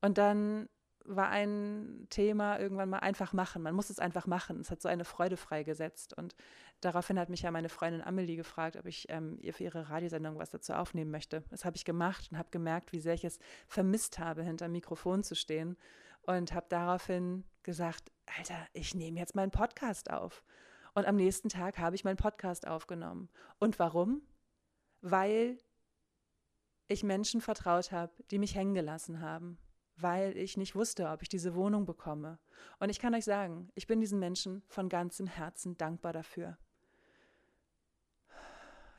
Und 0.00 0.18
dann 0.18 0.68
war 1.08 1.28
ein 1.28 2.06
Thema 2.10 2.58
irgendwann 2.58 2.88
mal 2.88 2.98
einfach 2.98 3.32
machen. 3.32 3.62
Man 3.62 3.74
muss 3.74 3.90
es 3.90 3.98
einfach 3.98 4.26
machen. 4.26 4.60
Es 4.60 4.70
hat 4.70 4.82
so 4.82 4.88
eine 4.88 5.04
Freude 5.04 5.36
freigesetzt. 5.36 6.14
Und 6.14 6.34
daraufhin 6.80 7.18
hat 7.18 7.28
mich 7.28 7.42
ja 7.42 7.50
meine 7.50 7.68
Freundin 7.68 8.02
Amelie 8.02 8.36
gefragt, 8.36 8.76
ob 8.76 8.86
ich 8.86 9.06
ähm, 9.08 9.38
ihr 9.40 9.54
für 9.54 9.64
ihre 9.64 9.88
Radiosendung 9.88 10.38
was 10.38 10.50
dazu 10.50 10.72
aufnehmen 10.72 11.10
möchte. 11.10 11.44
Das 11.50 11.64
habe 11.64 11.76
ich 11.76 11.84
gemacht 11.84 12.28
und 12.30 12.38
habe 12.38 12.50
gemerkt, 12.50 12.92
wie 12.92 13.00
sehr 13.00 13.14
ich 13.14 13.24
es 13.24 13.38
vermisst 13.68 14.18
habe, 14.18 14.42
hinter 14.42 14.68
Mikrofon 14.68 15.22
zu 15.22 15.34
stehen. 15.34 15.76
Und 16.22 16.52
habe 16.52 16.66
daraufhin 16.68 17.44
gesagt, 17.62 18.10
Alter, 18.38 18.66
ich 18.72 18.94
nehme 18.94 19.18
jetzt 19.18 19.36
meinen 19.36 19.52
Podcast 19.52 20.10
auf. 20.10 20.42
Und 20.94 21.06
am 21.06 21.16
nächsten 21.16 21.48
Tag 21.48 21.78
habe 21.78 21.94
ich 21.94 22.04
meinen 22.04 22.16
Podcast 22.16 22.66
aufgenommen. 22.66 23.28
Und 23.58 23.78
warum? 23.78 24.22
Weil 25.02 25.58
ich 26.88 27.04
Menschen 27.04 27.40
vertraut 27.40 27.92
habe, 27.92 28.12
die 28.30 28.38
mich 28.38 28.54
hängen 28.54 28.74
gelassen 28.74 29.20
haben 29.20 29.58
weil 29.96 30.36
ich 30.36 30.56
nicht 30.56 30.74
wusste, 30.74 31.08
ob 31.08 31.22
ich 31.22 31.28
diese 31.28 31.54
Wohnung 31.54 31.86
bekomme. 31.86 32.38
Und 32.78 32.90
ich 32.90 32.98
kann 32.98 33.14
euch 33.14 33.24
sagen, 33.24 33.70
ich 33.74 33.86
bin 33.86 34.00
diesen 34.00 34.18
Menschen 34.18 34.62
von 34.68 34.88
ganzem 34.88 35.26
Herzen 35.26 35.76
dankbar 35.76 36.12
dafür. 36.12 36.58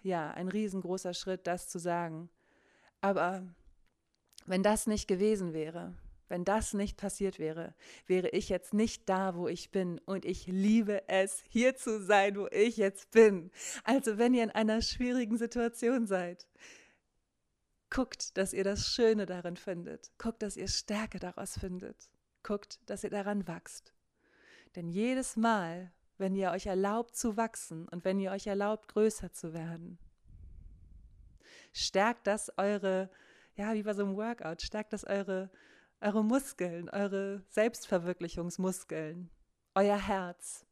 Ja, 0.01 0.31
ein 0.31 0.47
riesengroßer 0.47 1.13
Schritt, 1.13 1.47
das 1.47 1.69
zu 1.69 1.79
sagen. 1.79 2.29
Aber 3.01 3.43
wenn 4.45 4.63
das 4.63 4.87
nicht 4.87 5.07
gewesen 5.07 5.53
wäre, 5.53 5.93
wenn 6.29 6.43
das 6.43 6.73
nicht 6.73 6.97
passiert 6.97 7.39
wäre, 7.39 7.73
wäre 8.05 8.29
ich 8.29 8.49
jetzt 8.49 8.73
nicht 8.73 9.07
da, 9.07 9.35
wo 9.35 9.47
ich 9.47 9.71
bin. 9.71 9.99
Und 9.99 10.25
ich 10.25 10.47
liebe 10.47 11.07
es, 11.07 11.43
hier 11.49 11.75
zu 11.75 12.03
sein, 12.03 12.37
wo 12.37 12.47
ich 12.51 12.77
jetzt 12.77 13.11
bin. 13.11 13.51
Also 13.83 14.17
wenn 14.17 14.33
ihr 14.33 14.43
in 14.43 14.51
einer 14.51 14.81
schwierigen 14.81 15.37
Situation 15.37 16.05
seid, 16.05 16.47
Guckt, 17.89 18.37
dass 18.37 18.53
ihr 18.53 18.63
das 18.63 18.87
Schöne 18.87 19.25
darin 19.25 19.57
findet. 19.57 20.11
Guckt, 20.17 20.41
dass 20.41 20.57
ihr 20.57 20.67
Stärke 20.67 21.19
daraus 21.19 21.57
findet. 21.57 22.09
Guckt, 22.43 22.79
dass 22.85 23.03
ihr 23.03 23.09
daran 23.09 23.47
wachst. 23.47 23.93
Denn 24.75 24.89
jedes 24.89 25.35
Mal, 25.35 25.91
wenn 26.17 26.35
ihr 26.35 26.51
euch 26.51 26.65
erlaubt 26.65 27.15
zu 27.15 27.37
wachsen 27.37 27.87
und 27.87 28.03
wenn 28.03 28.19
ihr 28.19 28.31
euch 28.31 28.47
erlaubt, 28.47 28.89
größer 28.89 29.31
zu 29.31 29.53
werden, 29.53 29.97
stärkt 31.73 32.27
das 32.27 32.51
eure, 32.57 33.09
ja, 33.55 33.73
wie 33.73 33.83
bei 33.83 33.93
so 33.93 34.03
einem 34.03 34.15
Workout, 34.15 34.61
stärkt 34.61 34.93
das 34.93 35.03
eure, 35.03 35.49
eure 36.01 36.23
Muskeln, 36.23 36.89
eure 36.89 37.43
Selbstverwirklichungsmuskeln, 37.49 39.29
euer 39.75 39.97
Herz, 39.97 40.65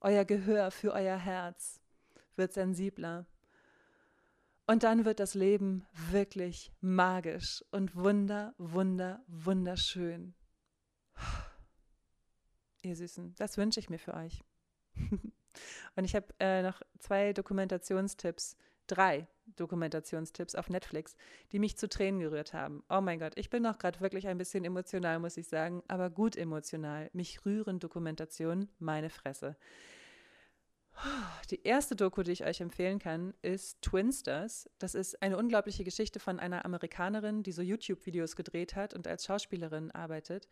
euer 0.00 0.24
Gehör 0.24 0.70
für 0.70 0.92
euer 0.92 1.16
Herz 1.16 1.80
wird 2.36 2.52
sensibler 2.52 3.26
und 4.68 4.82
dann 4.82 5.06
wird 5.06 5.18
das 5.18 5.34
Leben 5.34 5.86
wirklich 6.10 6.70
magisch 6.82 7.64
und 7.70 7.96
wunder, 7.96 8.54
wunder, 8.58 9.24
wunderschön. 9.26 10.34
Ihr 12.82 12.94
Süßen, 12.94 13.34
das 13.36 13.56
wünsche 13.56 13.80
ich 13.80 13.88
mir 13.88 13.98
für 13.98 14.12
euch. 14.12 14.44
und 15.96 16.04
ich 16.04 16.14
habe 16.14 16.26
äh, 16.38 16.62
noch 16.62 16.82
zwei 16.98 17.32
Dokumentationstipps, 17.32 18.58
drei 18.86 19.26
Dokumentationstipps 19.56 20.54
auf 20.54 20.68
Netflix, 20.68 21.16
die 21.50 21.60
mich 21.60 21.78
zu 21.78 21.88
Tränen 21.88 22.20
gerührt 22.20 22.52
haben. 22.52 22.84
Oh 22.90 23.00
mein 23.00 23.18
Gott, 23.18 23.32
ich 23.36 23.48
bin 23.48 23.62
noch 23.62 23.78
gerade 23.78 24.00
wirklich 24.00 24.28
ein 24.28 24.36
bisschen 24.36 24.66
emotional, 24.66 25.18
muss 25.18 25.38
ich 25.38 25.48
sagen, 25.48 25.82
aber 25.88 26.10
gut 26.10 26.36
emotional. 26.36 27.08
Mich 27.14 27.42
rühren 27.46 27.78
Dokumentationen, 27.78 28.68
meine 28.78 29.08
Fresse. 29.08 29.56
Die 31.50 31.62
erste 31.62 31.96
Doku, 31.96 32.22
die 32.22 32.32
ich 32.32 32.44
euch 32.44 32.60
empfehlen 32.60 32.98
kann, 32.98 33.34
ist 33.42 33.80
Twinsters. 33.82 34.68
Das 34.78 34.94
ist 34.94 35.22
eine 35.22 35.36
unglaubliche 35.36 35.84
Geschichte 35.84 36.20
von 36.20 36.38
einer 36.38 36.64
Amerikanerin, 36.64 37.42
die 37.42 37.52
so 37.52 37.62
YouTube-Videos 37.62 38.36
gedreht 38.36 38.76
hat 38.76 38.94
und 38.94 39.06
als 39.06 39.24
Schauspielerin 39.24 39.90
arbeitet 39.90 40.48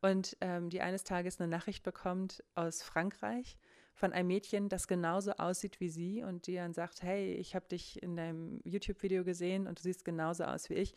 und 0.00 0.36
ähm, 0.40 0.70
die 0.70 0.80
eines 0.80 1.04
Tages 1.04 1.40
eine 1.40 1.48
Nachricht 1.48 1.82
bekommt 1.82 2.42
aus 2.54 2.82
Frankreich 2.82 3.58
von 3.94 4.12
einem 4.12 4.28
Mädchen, 4.28 4.68
das 4.68 4.88
genauso 4.88 5.32
aussieht 5.32 5.78
wie 5.78 5.90
sie 5.90 6.22
und 6.22 6.46
die 6.46 6.54
dann 6.54 6.72
sagt, 6.72 7.02
hey, 7.02 7.34
ich 7.34 7.54
habe 7.54 7.68
dich 7.68 8.02
in 8.02 8.16
deinem 8.16 8.60
YouTube-Video 8.64 9.24
gesehen 9.24 9.66
und 9.66 9.78
du 9.78 9.82
siehst 9.82 10.04
genauso 10.04 10.44
aus 10.44 10.70
wie 10.70 10.74
ich. 10.74 10.92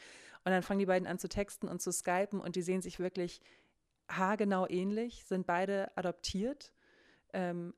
Und 0.46 0.52
dann 0.52 0.64
fangen 0.64 0.80
die 0.80 0.86
beiden 0.86 1.08
an 1.08 1.20
zu 1.20 1.28
texten 1.28 1.68
und 1.68 1.82
zu 1.82 1.92
skypen 1.92 2.40
und 2.40 2.56
die 2.56 2.62
sehen 2.62 2.82
sich 2.82 3.00
wirklich 3.00 3.42
haargenau 4.10 4.68
ähnlich, 4.68 5.26
sind 5.26 5.46
beide 5.46 5.96
adoptiert. 5.98 6.72
Ähm, 7.34 7.74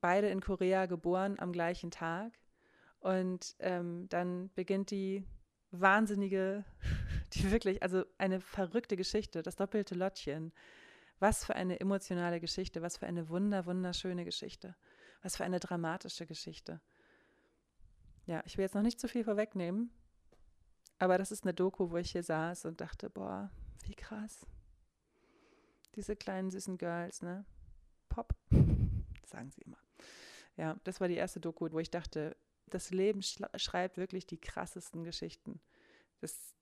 beide 0.00 0.28
in 0.28 0.40
Korea 0.40 0.86
geboren 0.86 1.38
am 1.38 1.52
gleichen 1.52 1.90
Tag. 1.90 2.32
Und 3.00 3.56
ähm, 3.60 4.08
dann 4.08 4.50
beginnt 4.54 4.90
die 4.90 5.24
wahnsinnige, 5.70 6.64
die 7.34 7.50
wirklich, 7.50 7.82
also 7.82 8.04
eine 8.18 8.40
verrückte 8.40 8.96
Geschichte, 8.96 9.42
das 9.42 9.56
doppelte 9.56 9.94
Lottchen. 9.94 10.52
Was 11.20 11.44
für 11.44 11.56
eine 11.56 11.80
emotionale 11.80 12.40
Geschichte, 12.40 12.80
was 12.80 12.96
für 12.96 13.06
eine 13.06 13.28
wunder, 13.28 13.66
wunderschöne 13.66 14.24
Geschichte, 14.24 14.76
was 15.20 15.36
für 15.36 15.44
eine 15.44 15.58
dramatische 15.58 16.26
Geschichte. 16.26 16.80
Ja, 18.26 18.42
ich 18.44 18.56
will 18.56 18.62
jetzt 18.62 18.74
noch 18.74 18.82
nicht 18.82 19.00
zu 19.00 19.08
viel 19.08 19.24
vorwegnehmen, 19.24 19.90
aber 20.98 21.18
das 21.18 21.32
ist 21.32 21.44
eine 21.44 21.54
Doku, 21.54 21.90
wo 21.90 21.96
ich 21.96 22.12
hier 22.12 22.22
saß 22.22 22.66
und 22.66 22.80
dachte, 22.80 23.10
boah, 23.10 23.50
wie 23.84 23.94
krass. 23.94 24.46
Diese 25.96 26.14
kleinen 26.14 26.50
süßen 26.50 26.78
Girls, 26.78 27.22
ne? 27.22 27.44
Pop, 28.08 28.34
sagen 29.28 29.50
sie 29.50 29.62
immer. 29.62 29.78
Ja, 30.56 30.78
das 30.84 31.00
war 31.00 31.08
die 31.08 31.16
erste 31.16 31.40
Doku, 31.40 31.70
wo 31.70 31.78
ich 31.78 31.90
dachte, 31.90 32.36
das 32.66 32.90
Leben 32.90 33.22
schreibt 33.22 33.96
wirklich 33.96 34.26
die 34.26 34.40
krassesten 34.40 35.04
Geschichten. 35.04 35.60
Das, 36.20 36.54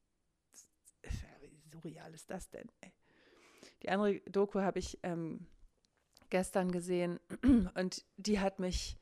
das 1.02 1.12
wie 1.40 1.70
surreal 1.70 2.14
ist 2.14 2.30
das 2.30 2.50
denn? 2.50 2.70
Ey? 2.80 2.92
Die 3.82 3.88
andere 3.88 4.20
Doku 4.30 4.60
habe 4.60 4.78
ich 4.78 4.98
ähm, 5.02 5.46
gestern 6.30 6.70
gesehen 6.70 7.20
und 7.74 8.04
die 8.16 8.40
hat 8.40 8.58
mich 8.58 8.98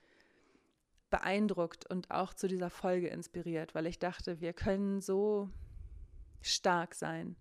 beeindruckt 1.10 1.88
und 1.88 2.10
auch 2.10 2.34
zu 2.34 2.48
dieser 2.48 2.70
Folge 2.70 3.08
inspiriert, 3.08 3.74
weil 3.74 3.86
ich 3.86 3.98
dachte, 3.98 4.40
wir 4.40 4.52
können 4.52 5.00
so 5.00 5.48
stark 6.40 6.94
sein. 6.94 7.36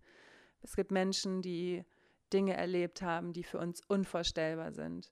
Es 0.62 0.75
gibt 0.75 0.92
Menschen, 0.92 1.42
die 1.42 1.84
Dinge 2.32 2.56
erlebt 2.56 3.01
haben, 3.01 3.34
die 3.34 3.44
für 3.44 3.60
uns 3.60 3.82
unvorstellbar 3.82 4.74
sind. 4.74 5.12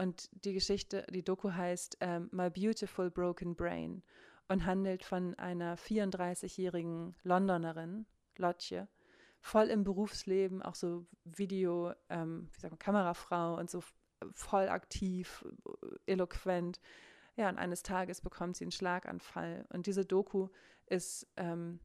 Und 0.00 0.30
die 0.46 0.54
Geschichte, 0.54 1.06
die 1.10 1.22
Doku 1.22 1.52
heißt 1.52 1.98
ähm, 2.00 2.30
My 2.32 2.48
Beautiful 2.48 3.10
Broken 3.10 3.54
Brain 3.54 4.02
und 4.48 4.64
handelt 4.64 5.04
von 5.04 5.34
einer 5.34 5.76
34-jährigen 5.76 7.14
Londonerin, 7.22 8.06
Lotje, 8.38 8.88
voll 9.42 9.66
im 9.66 9.84
Berufsleben, 9.84 10.62
auch 10.62 10.74
so 10.74 11.04
Video, 11.24 11.92
ähm, 12.08 12.48
wie 12.50 12.60
sagt 12.60 12.72
man, 12.72 12.78
Kamerafrau 12.78 13.58
und 13.58 13.68
so 13.68 13.82
voll 14.32 14.70
aktiv, 14.70 15.44
eloquent. 16.06 16.80
Ja, 17.36 17.50
und 17.50 17.58
eines 17.58 17.82
Tages 17.82 18.22
bekommt 18.22 18.56
sie 18.56 18.64
einen 18.64 18.72
Schlaganfall. 18.72 19.66
Und 19.68 19.86
diese 19.86 20.06
Doku 20.06 20.48
ist 20.86 21.26
ähm, 21.36 21.78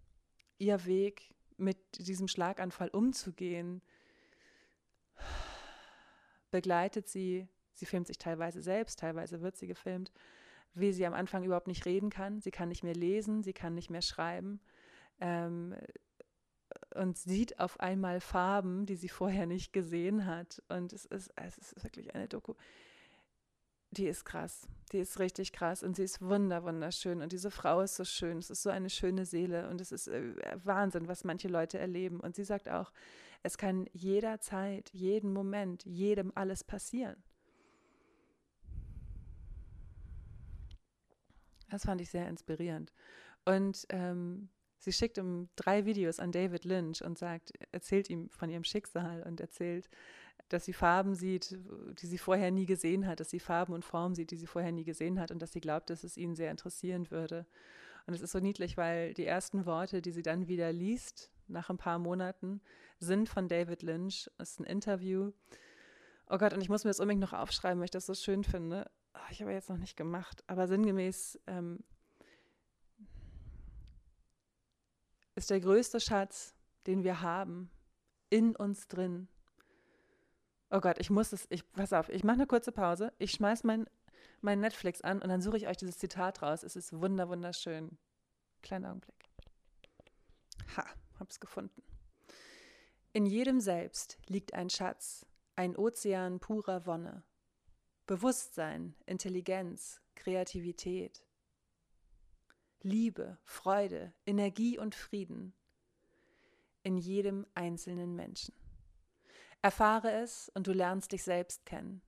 ihr 0.57 0.85
Weg, 0.85 1.35
mit 1.57 1.77
diesem 1.97 2.29
Schlaganfall 2.29 2.87
umzugehen, 2.87 3.81
begleitet 6.49 7.09
sie 7.09 7.49
Sie 7.75 7.85
filmt 7.85 8.07
sich 8.07 8.17
teilweise 8.17 8.61
selbst, 8.61 8.99
teilweise 8.99 9.41
wird 9.41 9.57
sie 9.57 9.67
gefilmt, 9.67 10.11
wie 10.73 10.91
sie 10.91 11.05
am 11.05 11.13
Anfang 11.13 11.43
überhaupt 11.43 11.67
nicht 11.67 11.85
reden 11.85 12.09
kann. 12.09 12.41
Sie 12.41 12.51
kann 12.51 12.69
nicht 12.69 12.83
mehr 12.83 12.95
lesen, 12.95 13.43
sie 13.43 13.53
kann 13.53 13.75
nicht 13.75 13.89
mehr 13.89 14.01
schreiben 14.01 14.59
ähm, 15.19 15.75
und 16.95 17.17
sieht 17.17 17.59
auf 17.59 17.79
einmal 17.79 18.19
Farben, 18.21 18.85
die 18.85 18.95
sie 18.95 19.09
vorher 19.09 19.45
nicht 19.45 19.73
gesehen 19.73 20.25
hat. 20.25 20.61
Und 20.69 20.93
es 20.93 21.05
ist, 21.05 21.31
es 21.35 21.57
ist 21.57 21.83
wirklich 21.83 22.15
eine 22.15 22.27
Doku. 22.27 22.55
Die 23.91 24.07
ist 24.07 24.25
krass, 24.25 24.67
die 24.91 24.99
ist 24.99 25.19
richtig 25.19 25.53
krass 25.53 25.81
und 25.81 25.95
sie 25.95 26.03
ist 26.03 26.21
wunder, 26.21 26.63
wunderschön 26.63 27.21
und 27.21 27.31
diese 27.31 27.49
Frau 27.49 27.79
ist 27.79 27.95
so 27.95 28.03
schön, 28.03 28.39
es 28.39 28.49
ist 28.49 28.61
so 28.61 28.69
eine 28.69 28.89
schöne 28.89 29.25
Seele 29.25 29.69
und 29.69 29.79
es 29.79 29.93
ist 29.93 30.09
äh, 30.09 30.33
Wahnsinn, 30.65 31.07
was 31.07 31.23
manche 31.23 31.47
Leute 31.47 31.79
erleben. 31.79 32.19
Und 32.19 32.35
sie 32.35 32.43
sagt 32.43 32.67
auch, 32.67 32.91
es 33.41 33.57
kann 33.57 33.87
jederzeit, 33.93 34.89
jeden 34.91 35.31
Moment, 35.31 35.85
jedem 35.85 36.31
alles 36.35 36.63
passieren. 36.63 37.23
Das 41.69 41.83
fand 41.83 42.01
ich 42.01 42.09
sehr 42.09 42.27
inspirierend. 42.27 42.93
Und 43.45 43.85
ähm, 43.89 44.49
sie 44.77 44.93
schickt 44.93 45.17
ihm 45.17 45.49
drei 45.55 45.85
Videos 45.85 46.19
an 46.19 46.31
David 46.31 46.65
Lynch 46.65 47.03
und 47.03 47.17
sagt, 47.17 47.53
erzählt 47.71 48.09
ihm 48.09 48.29
von 48.29 48.49
ihrem 48.49 48.63
Schicksal 48.63 49.23
und 49.23 49.39
erzählt, 49.39 49.89
dass 50.49 50.65
sie 50.65 50.73
Farben 50.73 51.15
sieht, 51.15 51.57
die 51.99 52.05
sie 52.05 52.17
vorher 52.17 52.51
nie 52.51 52.65
gesehen 52.65 53.07
hat, 53.07 53.19
dass 53.19 53.29
sie 53.29 53.39
Farben 53.39 53.73
und 53.73 53.83
Formen 53.83 54.15
sieht, 54.15 54.31
die 54.31 54.37
sie 54.37 54.47
vorher 54.47 54.71
nie 54.71 54.83
gesehen 54.83 55.19
hat 55.19 55.31
und 55.31 55.41
dass 55.41 55.53
sie 55.53 55.61
glaubt, 55.61 55.89
dass 55.89 56.03
es 56.03 56.17
ihn 56.17 56.35
sehr 56.35 56.51
interessieren 56.51 57.09
würde. 57.09 57.45
Und 58.05 58.13
es 58.13 58.21
ist 58.21 58.31
so 58.31 58.39
niedlich, 58.39 58.77
weil 58.77 59.13
die 59.15 59.25
ersten 59.25 59.65
Worte, 59.65 60.01
die 60.01 60.11
sie 60.11 60.21
dann 60.21 60.47
wieder 60.47 60.71
liest, 60.71 61.31
nach 61.47 61.69
ein 61.69 61.77
paar 61.77 61.97
Monaten, 61.97 62.61
sind 62.99 63.29
von 63.29 63.47
David 63.47 63.81
Lynch. 63.81 64.29
Das 64.37 64.51
ist 64.51 64.59
ein 64.59 64.65
Interview. 64.65 65.31
Oh 66.29 66.37
Gott, 66.37 66.53
und 66.53 66.61
ich 66.61 66.69
muss 66.69 66.83
mir 66.83 66.89
das 66.89 66.99
unbedingt 66.99 67.21
noch 67.21 67.33
aufschreiben, 67.33 67.79
weil 67.79 67.85
ich 67.85 67.91
das 67.91 68.05
so 68.05 68.13
schön 68.13 68.43
finde. 68.43 68.89
Oh, 69.15 69.31
ich 69.31 69.41
habe 69.41 69.53
jetzt 69.53 69.69
noch 69.69 69.77
nicht 69.77 69.95
gemacht, 69.95 70.43
aber 70.47 70.67
sinngemäß 70.67 71.39
ähm, 71.47 71.83
ist 75.35 75.49
der 75.49 75.59
größte 75.59 75.99
Schatz, 75.99 76.53
den 76.85 77.03
wir 77.03 77.21
haben, 77.21 77.71
in 78.29 78.55
uns 78.55 78.87
drin. 78.87 79.27
Oh 80.69 80.79
Gott, 80.79 80.97
ich 80.99 81.09
muss 81.09 81.31
es, 81.31 81.47
ich, 81.49 81.69
pass 81.71 81.93
auf, 81.93 82.09
ich 82.09 82.23
mache 82.23 82.35
eine 82.35 82.47
kurze 82.47 82.71
Pause, 82.71 83.13
ich 83.17 83.31
schmeiß 83.31 83.63
mein, 83.63 83.87
mein 84.41 84.59
Netflix 84.59 85.01
an 85.01 85.21
und 85.21 85.29
dann 85.29 85.41
suche 85.41 85.57
ich 85.57 85.67
euch 85.67 85.77
dieses 85.77 85.97
Zitat 85.97 86.41
raus. 86.41 86.63
Es 86.63 86.75
ist 86.75 86.93
wunder, 86.99 87.29
wunderschön. 87.29 87.97
Kleiner 88.61 88.89
Augenblick. 88.89 89.29
Ha, 90.75 90.85
hab's 91.19 91.39
gefunden. 91.39 91.83
In 93.13 93.25
jedem 93.25 93.61
Selbst 93.61 94.17
liegt 94.27 94.53
ein 94.53 94.69
Schatz, 94.69 95.25
ein 95.55 95.77
Ozean 95.77 96.39
purer 96.39 96.85
Wonne. 96.85 97.23
Bewusstsein, 98.05 98.93
Intelligenz, 99.07 99.99
Kreativität. 100.13 101.23
Liebe, 102.81 103.39
Freude, 103.43 104.13
Energie 104.27 104.77
und 104.77 104.93
Frieden 104.93 105.55
in 106.83 106.99
jedem 106.99 107.47
einzelnen 107.55 108.15
Menschen. 108.15 108.53
Erfahre 109.63 110.11
es 110.11 110.49
und 110.49 110.67
du 110.67 110.73
lernst 110.73 111.13
dich 111.13 111.23
selbst 111.23 111.65
kennen, 111.65 112.03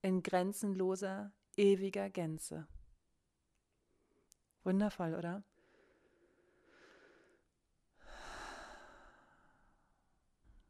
in 0.00 0.22
grenzenloser, 0.22 1.30
ewiger 1.58 2.08
Gänze. 2.08 2.66
Wundervoll, 4.62 5.14
oder? 5.14 5.44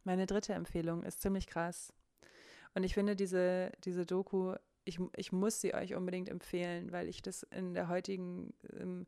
Meine 0.02 0.26
dritte 0.26 0.52
Empfehlung 0.52 1.04
ist 1.04 1.22
ziemlich 1.22 1.46
krass. 1.46 1.92
Und 2.74 2.84
ich 2.84 2.94
finde 2.94 3.16
diese, 3.16 3.72
diese 3.84 4.04
Doku, 4.04 4.54
ich, 4.84 4.98
ich 5.16 5.32
muss 5.32 5.60
sie 5.60 5.74
euch 5.74 5.94
unbedingt 5.94 6.28
empfehlen, 6.28 6.92
weil 6.92 7.08
ich 7.08 7.22
das 7.22 7.44
in 7.44 7.74
der 7.74 7.88
heutigen 7.88 8.52
ähm, 8.78 9.06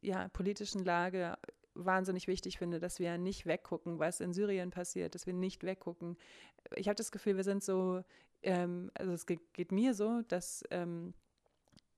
ja, 0.00 0.28
politischen 0.28 0.84
Lage 0.84 1.36
wahnsinnig 1.74 2.28
wichtig 2.28 2.58
finde, 2.58 2.78
dass 2.78 2.98
wir 2.98 3.18
nicht 3.18 3.46
weggucken, 3.46 3.98
was 3.98 4.20
in 4.20 4.32
Syrien 4.32 4.70
passiert, 4.70 5.14
dass 5.14 5.26
wir 5.26 5.34
nicht 5.34 5.64
weggucken. 5.64 6.16
Ich 6.76 6.88
habe 6.88 6.96
das 6.96 7.12
Gefühl, 7.12 7.36
wir 7.36 7.44
sind 7.44 7.62
so, 7.64 8.02
ähm, 8.42 8.90
also 8.94 9.12
es 9.12 9.26
geht, 9.26 9.52
geht, 9.52 9.72
mir 9.72 9.94
so, 9.94 10.22
dass 10.28 10.62
ähm, 10.70 11.14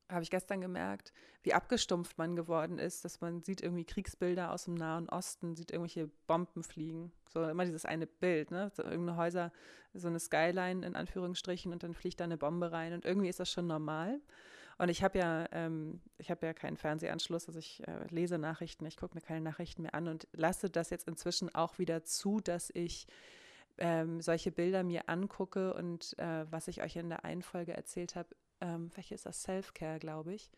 habe 0.08 0.22
ich 0.22 0.30
gestern 0.30 0.60
gemerkt, 0.60 1.12
wie 1.42 1.54
abgestumpft 1.54 2.18
man 2.18 2.36
geworden 2.36 2.78
ist, 2.78 3.04
dass 3.04 3.20
man 3.20 3.42
sieht 3.42 3.60
irgendwie 3.60 3.84
Kriegsbilder 3.84 4.52
aus 4.52 4.64
dem 4.64 4.74
Nahen 4.74 5.08
Osten, 5.08 5.56
sieht 5.56 5.70
irgendwelche 5.70 6.08
Bomben 6.26 6.62
fliegen. 6.62 7.12
So 7.28 7.42
immer 7.44 7.64
dieses 7.64 7.84
eine 7.84 8.06
Bild, 8.06 8.50
ne? 8.50 8.70
So 8.74 8.82
irgendeine 8.82 9.16
Häuser, 9.16 9.52
so 9.94 10.08
eine 10.08 10.20
Skyline 10.20 10.86
in 10.86 10.94
Anführungsstrichen 10.94 11.72
und 11.72 11.82
dann 11.82 11.94
fliegt 11.94 12.20
da 12.20 12.24
eine 12.24 12.36
Bombe 12.36 12.72
rein 12.72 12.92
und 12.92 13.04
irgendwie 13.04 13.28
ist 13.28 13.40
das 13.40 13.50
schon 13.50 13.66
normal. 13.66 14.20
Und 14.78 14.90
ich 14.90 15.02
habe 15.02 15.18
ja, 15.18 15.46
ähm, 15.52 16.00
ich 16.18 16.30
habe 16.30 16.44
ja 16.44 16.52
keinen 16.52 16.76
Fernsehanschluss, 16.76 17.48
also 17.48 17.58
ich 17.58 17.86
äh, 17.88 18.06
lese 18.10 18.38
Nachrichten, 18.38 18.84
ich 18.84 18.96
gucke 18.96 19.14
mir 19.14 19.22
keine 19.22 19.40
Nachrichten 19.40 19.82
mehr 19.82 19.94
an 19.94 20.06
und 20.06 20.28
lasse 20.32 20.68
das 20.68 20.90
jetzt 20.90 21.08
inzwischen 21.08 21.54
auch 21.54 21.78
wieder 21.78 22.04
zu, 22.04 22.40
dass 22.40 22.70
ich 22.74 23.06
ähm, 23.78 24.20
solche 24.20 24.52
Bilder 24.52 24.82
mir 24.82 25.08
angucke 25.08 25.72
und 25.74 26.18
äh, 26.18 26.50
was 26.50 26.68
ich 26.68 26.82
euch 26.82 26.96
in 26.96 27.08
der 27.08 27.24
einen 27.24 27.42
Folge 27.42 27.74
erzählt 27.74 28.16
habe, 28.16 28.28
ähm, 28.60 28.90
welche 28.94 29.14
ist 29.14 29.26
das? 29.26 29.42
Self-Care, 29.42 29.98
glaube 29.98 30.34
ich 30.34 30.50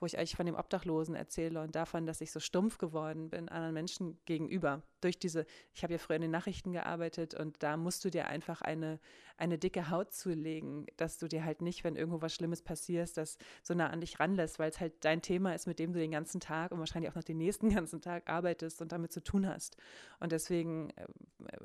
wo 0.00 0.06
ich 0.06 0.18
euch 0.18 0.34
von 0.34 0.46
dem 0.46 0.54
Obdachlosen 0.54 1.14
erzähle 1.14 1.60
und 1.60 1.76
davon, 1.76 2.06
dass 2.06 2.20
ich 2.20 2.32
so 2.32 2.40
stumpf 2.40 2.78
geworden 2.78 3.28
bin 3.28 3.48
anderen 3.48 3.74
Menschen 3.74 4.18
gegenüber. 4.24 4.82
Durch 5.00 5.18
diese, 5.18 5.46
ich 5.72 5.82
habe 5.82 5.92
ja 5.92 5.98
früher 5.98 6.16
in 6.16 6.22
den 6.22 6.30
Nachrichten 6.30 6.72
gearbeitet 6.72 7.34
und 7.34 7.62
da 7.62 7.76
musst 7.76 8.04
du 8.04 8.10
dir 8.10 8.26
einfach 8.26 8.62
eine, 8.62 8.98
eine 9.36 9.58
dicke 9.58 9.90
Haut 9.90 10.12
zulegen, 10.12 10.86
dass 10.96 11.18
du 11.18 11.26
dir 11.26 11.44
halt 11.44 11.62
nicht, 11.62 11.84
wenn 11.84 11.96
irgendwo 11.96 12.20
was 12.20 12.34
Schlimmes 12.34 12.62
passiert, 12.62 13.16
das 13.16 13.38
so 13.62 13.74
nah 13.74 13.88
an 13.88 14.00
dich 14.00 14.20
ranlässt, 14.20 14.58
weil 14.58 14.70
es 14.70 14.80
halt 14.80 15.04
dein 15.04 15.22
Thema 15.22 15.54
ist, 15.54 15.66
mit 15.66 15.78
dem 15.78 15.92
du 15.92 15.98
den 15.98 16.10
ganzen 16.10 16.40
Tag 16.40 16.72
und 16.72 16.78
wahrscheinlich 16.78 17.10
auch 17.10 17.14
noch 17.14 17.24
den 17.24 17.38
nächsten 17.38 17.68
ganzen 17.74 18.00
Tag 18.00 18.28
arbeitest 18.28 18.82
und 18.82 18.92
damit 18.92 19.12
zu 19.12 19.22
tun 19.22 19.46
hast. 19.46 19.76
Und 20.18 20.32
deswegen 20.32 20.90
äh, 20.90 21.06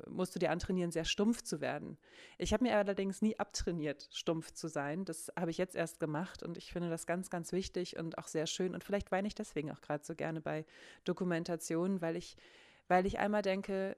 musst 0.08 0.34
du 0.34 0.38
dir 0.38 0.50
antrainieren, 0.50 0.90
sehr 0.90 1.04
stumpf 1.04 1.42
zu 1.42 1.60
werden. 1.60 1.98
Ich 2.38 2.52
habe 2.52 2.64
mir 2.64 2.76
allerdings 2.76 3.20
nie 3.20 3.38
abtrainiert, 3.38 4.08
stumpf 4.12 4.52
zu 4.52 4.68
sein. 4.68 5.04
Das 5.04 5.30
habe 5.38 5.50
ich 5.50 5.58
jetzt 5.58 5.76
erst 5.76 6.00
gemacht 6.00 6.42
und 6.42 6.56
ich 6.56 6.72
finde 6.72 6.88
das 6.88 7.06
ganz, 7.06 7.30
ganz 7.30 7.52
wichtig 7.52 7.98
und 7.98 8.18
auch 8.18 8.25
auch 8.26 8.28
sehr 8.28 8.46
schön 8.46 8.74
und 8.74 8.84
vielleicht 8.84 9.12
weine 9.12 9.28
ich 9.28 9.34
deswegen 9.34 9.70
auch 9.70 9.80
gerade 9.80 10.04
so 10.04 10.14
gerne 10.14 10.40
bei 10.40 10.64
Dokumentationen, 11.04 12.00
weil 12.00 12.16
ich, 12.16 12.36
weil 12.88 13.06
ich 13.06 13.18
einmal 13.18 13.42
denke, 13.42 13.96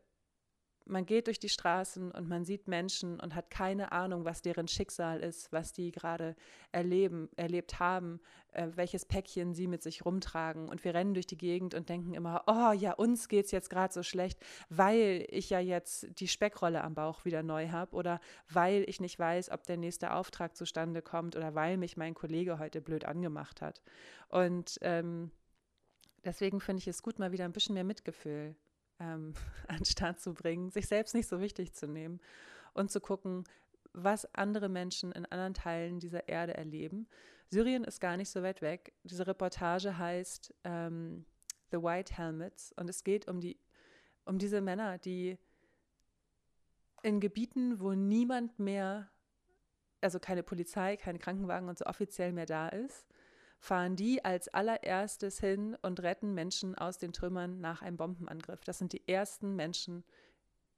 man 0.89 1.07
geht 1.07 1.27
durch 1.27 1.39
die 1.39 1.49
Straßen 1.49 2.11
und 2.11 2.29
man 2.29 2.45
sieht 2.45 2.69
Menschen 2.69 3.21
und 3.21 3.35
hat 3.35 3.51
keine 3.51 3.93
Ahnung, 3.93 4.25
was 4.25 4.43
deren 4.43 4.69
Schicksal 4.69 5.21
ist, 5.21 5.53
was 5.53 5.73
die 5.73 5.93
gerade 5.93 6.35
erleben, 6.73 7.29
erlebt 7.37 7.79
haben, 7.79 8.21
äh, 8.53 8.69
welches 8.75 9.05
Päckchen 9.05 9.55
sie 9.55 9.67
mit 9.67 9.83
sich 9.83 10.05
rumtragen. 10.05 10.69
Und 10.69 10.85
wir 10.85 10.95
rennen 10.95 11.15
durch 11.15 11.27
die 11.27 11.39
Gegend 11.39 11.75
und 11.75 11.89
denken 11.89 12.15
immer, 12.15 12.45
oh 12.47 12.73
ja, 12.73 12.93
uns 12.93 13.29
geht 13.29 13.47
es 13.47 13.51
jetzt 13.51 13.71
gerade 13.71 13.93
so 13.93 14.03
schlecht, 14.03 14.39
weil 14.69 15.27
ich 15.29 15.51
ja 15.51 15.61
jetzt 15.61 16.09
die 16.19 16.29
Speckrolle 16.29 16.83
am 16.83 16.95
Bauch 16.95 17.25
wieder 17.25 17.43
neu 17.43 17.69
habe 17.69 17.95
oder 17.95 18.21
weil 18.49 18.85
ich 18.89 19.01
nicht 19.01 19.19
weiß, 19.19 19.51
ob 19.51 19.65
der 19.65 19.77
nächste 19.77 20.13
Auftrag 20.13 20.57
zustande 20.57 21.03
kommt 21.03 21.37
oder 21.37 21.55
weil 21.55 21.77
mich 21.77 21.97
mein 21.97 22.15
Kollege 22.15 22.59
heute 22.59 22.81
blöd 22.81 23.05
angemacht 23.05 23.61
hat. 23.61 23.83
Und 24.29 24.79
ähm, 24.83 25.31
deswegen 26.25 26.61
finde 26.61 26.81
ich 26.81 26.89
es 26.89 27.03
gut, 27.03 27.19
mal 27.19 27.33
wieder 27.33 27.45
ein 27.45 27.53
bisschen 27.53 27.75
mehr 27.75 27.85
Mitgefühl 27.85 28.57
ähm, 29.01 29.35
an 29.69 29.77
den 29.79 29.85
Start 29.85 30.21
zu 30.21 30.35
bringen, 30.35 30.71
sich 30.71 30.87
selbst 30.87 31.15
nicht 31.15 31.29
so 31.29 31.41
wichtig 31.41 31.75
zu 31.75 31.87
nehmen 31.87 32.21
und 32.75 32.91
zu 32.91 33.01
gucken, 33.01 33.45
was 33.93 34.33
andere 34.35 34.69
Menschen 34.69 35.13
in 35.13 35.27
anderen 35.27 35.55
Teilen 35.55 35.99
dieser 35.99 36.29
Erde 36.29 36.55
erleben. 36.55 37.09
Syrien 37.51 37.85
ist 37.85 38.01
gar 38.01 38.17
nicht 38.17 38.31
so 38.31 38.43
weit 38.43 38.61
weg. 38.61 38.93
Diese 39.03 39.27
Reportage 39.27 39.97
heißt 39.97 40.55
ähm, 40.65 41.25
The 41.71 41.79
White 41.79 42.15
Helmets 42.17 42.73
und 42.77 42.89
es 42.89 43.03
geht 43.05 43.27
um 43.27 43.41
die 43.41 43.59
um 44.29 44.39
diese 44.39 44.61
Männer, 44.61 44.99
die 44.99 45.39
in 47.03 47.19
Gebieten, 47.19 47.81
wo 47.81 47.95
niemand 47.95 48.59
mehr, 48.59 49.11
also 50.03 50.21
keine 50.21 50.43
Polizei, 50.43 50.97
keine 50.97 51.19
Krankenwagen 51.19 51.69
und 51.69 51.79
so 51.79 51.87
offiziell 51.87 52.33
mehr 52.33 52.45
da 52.45 52.69
ist, 52.69 53.07
fahren 53.59 53.97
die 53.97 54.25
als 54.25 54.49
allererstes 54.49 55.41
hin 55.41 55.77
und 55.83 56.01
retten 56.01 56.35
Menschen 56.35 56.77
aus 56.77 56.99
den 56.99 57.13
Trümmern 57.13 57.61
nach 57.61 57.83
einem 57.83 57.97
Bombenangriff. 57.97 58.65
Das 58.65 58.79
sind 58.79 58.93
die 58.93 59.07
ersten 59.09 59.57
Menschen, 59.57 60.05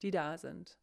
die 0.03 0.11
da 0.11 0.39
sind. 0.39 0.79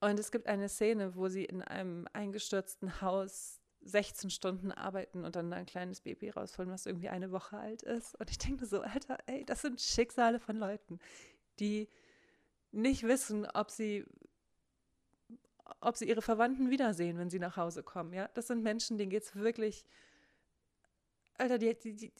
Und 0.00 0.18
es 0.18 0.30
gibt 0.30 0.46
eine 0.46 0.68
Szene, 0.68 1.14
wo 1.14 1.28
sie 1.28 1.44
in 1.44 1.62
einem 1.62 2.06
eingestürzten 2.12 3.00
Haus 3.00 3.60
16 3.82 4.30
Stunden 4.30 4.72
arbeiten 4.72 5.24
und 5.24 5.36
dann 5.36 5.52
ein 5.52 5.66
kleines 5.66 6.00
Baby 6.00 6.30
rausholen, 6.30 6.70
was 6.70 6.86
irgendwie 6.86 7.08
eine 7.08 7.30
Woche 7.30 7.56
alt 7.56 7.82
ist. 7.82 8.14
Und 8.16 8.30
ich 8.30 8.38
denke 8.38 8.66
so, 8.66 8.80
Alter, 8.80 9.18
ey, 9.26 9.44
das 9.44 9.62
sind 9.62 9.80
Schicksale 9.80 10.40
von 10.40 10.56
Leuten, 10.56 10.98
die 11.60 11.88
nicht 12.72 13.04
wissen, 13.04 13.46
ob 13.46 13.70
sie 13.70 14.04
ob 15.80 15.96
sie 15.96 16.08
ihre 16.08 16.22
Verwandten 16.22 16.70
wiedersehen, 16.70 17.18
wenn 17.18 17.30
sie 17.30 17.38
nach 17.38 17.56
Hause 17.56 17.82
kommen. 17.82 18.12
Ja, 18.12 18.28
das 18.34 18.46
sind 18.46 18.62
Menschen, 18.62 18.98
denen 18.98 19.10
geht 19.10 19.24
es 19.24 19.34
wirklich 19.34 19.84
Alter, 21.38 21.58
die, 21.58 21.74
die, 21.78 21.94
die, 21.94 22.12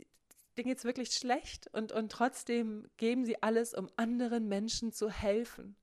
denen 0.57 0.69
geht 0.69 0.79
es 0.79 0.85
wirklich 0.85 1.11
schlecht 1.11 1.69
und, 1.73 1.93
und 1.93 2.11
trotzdem 2.11 2.89
geben 2.97 3.25
sie 3.25 3.43
alles, 3.43 3.75
um 3.75 3.91
anderen 3.97 4.49
Menschen 4.49 4.93
zu 4.93 5.11
helfen. 5.11 5.77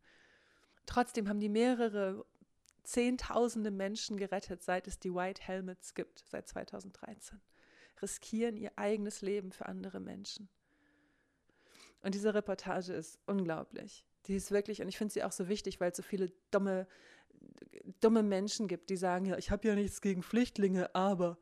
Trotzdem 0.86 1.30
haben 1.30 1.39
die 1.39 1.50
mehrere 1.50 2.26
Zehntausende 2.84 3.72
Menschen 3.72 4.17
gerettet, 4.17 4.62
seit 4.62 4.88
es 4.88 5.00
die 5.00 5.13
White 5.13 5.41
Helmets 5.41 5.93
gibt, 5.93 6.26
seit 6.28 6.48
2013. 6.50 7.39
Riskieren 8.02 8.58
ihr 8.58 8.72
eigenes 8.76 9.22
Leben 9.22 9.54
für 9.54 9.67
andere 9.67 10.02
Menschen. 10.02 10.50
Und 12.02 12.13
diese 12.13 12.34
Reportage 12.34 12.91
ist 12.91 13.19
unglaublich. 13.26 14.06
Die 14.26 14.36
ist 14.36 14.52
wirklich, 14.52 14.82
und 14.82 14.89
ich 14.89 14.98
finde 14.98 15.13
sie 15.13 15.24
auch 15.24 15.32
so 15.32 15.48
wichtig, 15.48 15.80
weil 15.80 15.91
es 15.91 15.98
so 15.98 16.04
viele 16.04 16.34
dumme, 16.52 16.86
dumme 18.02 18.24
Menschen 18.24 18.67
gibt, 18.67 18.89
die 18.89 18.98
sagen, 18.98 19.26
ja, 19.26 19.38
ich 19.38 19.50
habe 19.50 19.65
ja 19.65 19.76
nichts 19.76 20.02
gegen 20.02 20.22
Flüchtlinge, 20.22 20.93
aber 20.93 21.38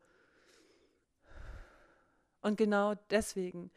und 2.42 2.56
genau 2.56 2.94
deswegen 3.10 3.70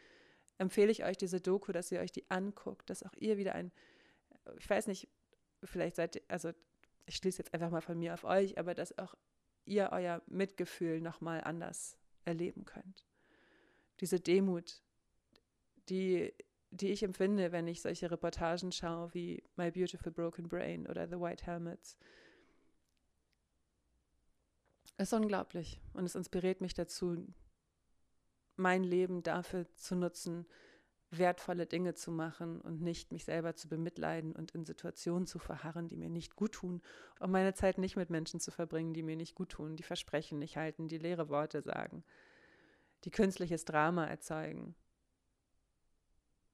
empfehle 0.57 0.91
ich 0.91 1.03
euch 1.03 1.17
diese 1.17 1.39
Doku, 1.39 1.71
dass 1.71 1.91
ihr 1.91 1.99
euch 1.99 2.11
die 2.11 2.29
anguckt, 2.29 2.89
dass 2.89 3.03
auch 3.03 3.13
ihr 3.17 3.37
wieder 3.37 3.55
ein, 3.55 3.71
ich 4.57 4.69
weiß 4.69 4.87
nicht, 4.87 5.07
vielleicht 5.63 5.95
seid 5.95 6.15
ihr, 6.15 6.21
also 6.27 6.51
ich 7.05 7.15
schließe 7.17 7.39
jetzt 7.39 7.53
einfach 7.53 7.69
mal 7.69 7.81
von 7.81 7.99
mir 7.99 8.13
auf 8.13 8.23
euch, 8.23 8.57
aber 8.57 8.73
dass 8.73 8.97
auch 8.97 9.15
ihr 9.65 9.89
euer 9.91 10.21
Mitgefühl 10.27 11.01
nochmal 11.01 11.41
anders 11.43 11.97
erleben 12.23 12.65
könnt. 12.65 13.05
Diese 13.99 14.19
Demut, 14.19 14.81
die, 15.89 16.33
die 16.71 16.89
ich 16.89 17.03
empfinde, 17.03 17.51
wenn 17.51 17.67
ich 17.67 17.81
solche 17.81 18.09
Reportagen 18.09 18.71
schaue 18.71 19.13
wie 19.13 19.43
My 19.55 19.71
Beautiful 19.71 20.11
Broken 20.11 20.47
Brain 20.47 20.87
oder 20.87 21.07
The 21.07 21.19
White 21.19 21.45
Helmets, 21.45 21.97
ist 24.97 25.13
unglaublich 25.13 25.81
und 25.93 26.05
es 26.05 26.15
inspiriert 26.15 26.61
mich 26.61 26.73
dazu, 26.73 27.27
mein 28.55 28.83
Leben 28.83 29.23
dafür 29.23 29.65
zu 29.75 29.95
nutzen, 29.95 30.45
wertvolle 31.11 31.65
Dinge 31.65 31.93
zu 31.93 32.11
machen 32.11 32.61
und 32.61 32.81
nicht 32.81 33.11
mich 33.11 33.25
selber 33.25 33.55
zu 33.55 33.67
bemitleiden 33.67 34.33
und 34.33 34.51
in 34.51 34.65
Situationen 34.65 35.27
zu 35.27 35.39
verharren, 35.39 35.87
die 35.87 35.97
mir 35.97 36.09
nicht 36.09 36.35
gut 36.35 36.53
tun, 36.53 36.81
um 37.19 37.31
meine 37.31 37.53
Zeit 37.53 37.77
nicht 37.77 37.95
mit 37.95 38.09
Menschen 38.09 38.39
zu 38.39 38.51
verbringen, 38.51 38.93
die 38.93 39.03
mir 39.03 39.15
nicht 39.15 39.35
gut 39.35 39.49
tun, 39.49 39.75
die 39.75 39.83
Versprechen 39.83 40.39
nicht 40.39 40.57
halten, 40.57 40.87
die 40.87 40.97
leere 40.97 41.29
Worte 41.29 41.61
sagen, 41.61 42.03
die 43.03 43.11
künstliches 43.11 43.65
Drama 43.65 44.05
erzeugen. 44.05 44.75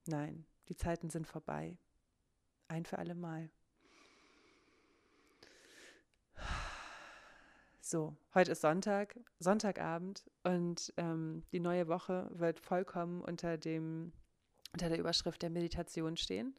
Nein, 0.06 0.44
die 0.68 0.76
Zeiten 0.76 1.10
sind 1.10 1.26
vorbei. 1.26 1.78
Ein 2.68 2.84
für 2.84 2.98
alle 2.98 3.14
Mal. 3.14 3.50
So, 7.92 8.16
heute 8.34 8.52
ist 8.52 8.62
Sonntag, 8.62 9.20
Sonntagabend 9.38 10.24
und 10.44 10.94
ähm, 10.96 11.42
die 11.52 11.60
neue 11.60 11.88
Woche 11.88 12.26
wird 12.32 12.58
vollkommen 12.58 13.20
unter 13.20 13.58
dem 13.58 14.14
unter 14.72 14.88
der 14.88 14.98
Überschrift 14.98 15.42
der 15.42 15.50
Meditation 15.50 16.16
stehen. 16.16 16.56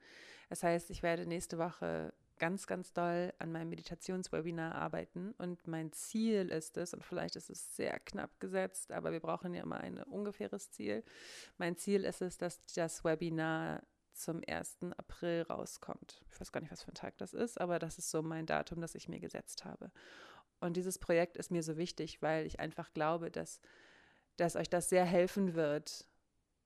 Das 0.50 0.62
heißt, 0.62 0.92
ich 0.92 1.02
werde 1.02 1.26
nächste 1.26 1.58
Woche 1.58 2.14
ganz, 2.38 2.68
ganz 2.68 2.94
doll 2.94 3.34
an 3.40 3.52
meinem 3.52 3.70
Meditationswebinar 3.70 4.76
arbeiten 4.76 5.32
und 5.40 5.66
mein 5.66 5.92
Ziel 5.92 6.50
ist 6.50 6.78
es, 6.78 6.94
und 6.94 7.04
vielleicht 7.04 7.36
ist 7.36 7.50
es 7.50 7.76
sehr 7.76 7.98
knapp 8.02 8.40
gesetzt, 8.40 8.92
aber 8.92 9.12
wir 9.12 9.20
brauchen 9.20 9.56
ja 9.56 9.64
immer 9.64 9.80
ein 9.80 10.04
ungefähres 10.04 10.70
Ziel. 10.70 11.04
Mein 11.58 11.78
Ziel 11.78 12.04
ist 12.04 12.22
es, 12.22 12.38
dass 12.38 12.62
das 12.76 13.04
Webinar 13.04 13.82
zum 14.14 14.42
1. 14.48 14.78
April 14.98 15.42
rauskommt. 15.50 16.24
Ich 16.30 16.40
weiß 16.40 16.52
gar 16.52 16.62
nicht, 16.62 16.72
was 16.72 16.84
für 16.84 16.92
ein 16.92 16.94
Tag 16.94 17.18
das 17.18 17.34
ist, 17.34 17.60
aber 17.60 17.80
das 17.80 17.98
ist 17.98 18.12
so 18.12 18.22
mein 18.22 18.46
Datum, 18.46 18.82
das 18.82 18.94
ich 18.94 19.10
mir 19.10 19.20
gesetzt 19.20 19.66
habe. 19.66 19.92
Und 20.64 20.78
dieses 20.78 20.98
Projekt 20.98 21.36
ist 21.36 21.52
mir 21.52 21.62
so 21.62 21.76
wichtig, 21.78 22.22
weil 22.22 22.46
ich 22.46 22.60
einfach 22.60 22.94
glaube, 22.94 23.30
dass, 23.30 23.60
dass 24.38 24.56
euch 24.56 24.70
das 24.70 24.88
sehr 24.88 25.04
helfen 25.04 25.56
wird, 25.56 26.08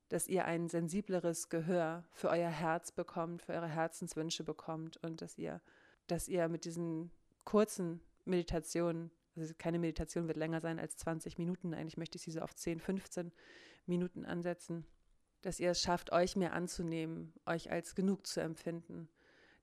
dass 0.09 0.27
ihr 0.27 0.45
ein 0.45 0.69
sensibleres 0.69 1.49
Gehör 1.49 2.05
für 2.11 2.29
euer 2.29 2.49
Herz 2.49 2.91
bekommt, 2.91 3.41
für 3.41 3.53
eure 3.53 3.67
Herzenswünsche 3.67 4.43
bekommt 4.43 4.97
und 4.97 5.21
dass 5.21 5.37
ihr, 5.37 5.61
dass 6.05 6.27
ihr 6.27 6.47
mit 6.47 6.65
diesen 6.65 7.11
kurzen 7.43 7.99
Meditationen, 8.23 9.09
also 9.35 9.53
keine 9.57 9.79
Meditation 9.79 10.27
wird 10.27 10.37
länger 10.37 10.61
sein 10.61 10.79
als 10.79 10.95
20 10.97 11.39
Minuten, 11.39 11.73
eigentlich 11.73 11.97
möchte 11.97 12.17
ich 12.17 12.21
sie 12.21 12.31
so 12.31 12.41
auf 12.41 12.53
10, 12.55 12.79
15 12.79 13.31
Minuten 13.87 14.25
ansetzen, 14.25 14.85
dass 15.41 15.59
ihr 15.59 15.71
es 15.71 15.81
schafft, 15.81 16.11
euch 16.11 16.35
mehr 16.35 16.53
anzunehmen, 16.53 17.33
euch 17.47 17.71
als 17.71 17.95
genug 17.95 18.27
zu 18.27 18.41
empfinden, 18.41 19.09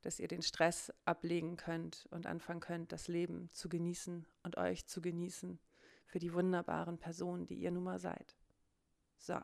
dass 0.05 0.21
ihr 0.21 0.29
den 0.29 0.43
Stress 0.43 0.93
ablegen 1.07 1.57
könnt 1.57 2.07
und 2.11 2.27
anfangen 2.27 2.61
könnt, 2.61 2.93
das 2.93 3.09
Leben 3.09 3.49
zu 3.53 3.71
genießen 3.71 4.27
und 4.43 4.57
euch 4.59 4.87
zu 4.87 5.01
genießen 5.01 5.59
für 6.05 6.19
die 6.19 6.35
wunderbaren 6.35 6.99
Personen, 6.99 7.47
die 7.47 7.55
ihr 7.55 7.71
nun 7.71 7.85
mal 7.85 7.99
seid. 7.99 8.37
So. 9.17 9.41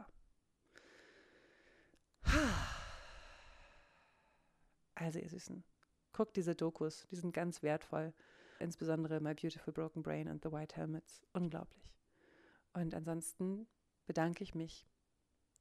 Also 4.94 5.18
ihr 5.18 5.30
Süßen, 5.30 5.64
guckt 6.12 6.36
diese 6.36 6.54
Dokus, 6.54 7.06
die 7.10 7.16
sind 7.16 7.32
ganz 7.32 7.62
wertvoll. 7.62 8.12
Insbesondere 8.58 9.20
My 9.20 9.32
Beautiful 9.32 9.72
Broken 9.72 10.02
Brain 10.02 10.28
and 10.28 10.42
The 10.42 10.52
White 10.52 10.76
Helmets. 10.76 11.22
Unglaublich. 11.32 11.90
Und 12.74 12.94
ansonsten 12.94 13.66
bedanke 14.04 14.44
ich 14.44 14.54
mich 14.54 14.86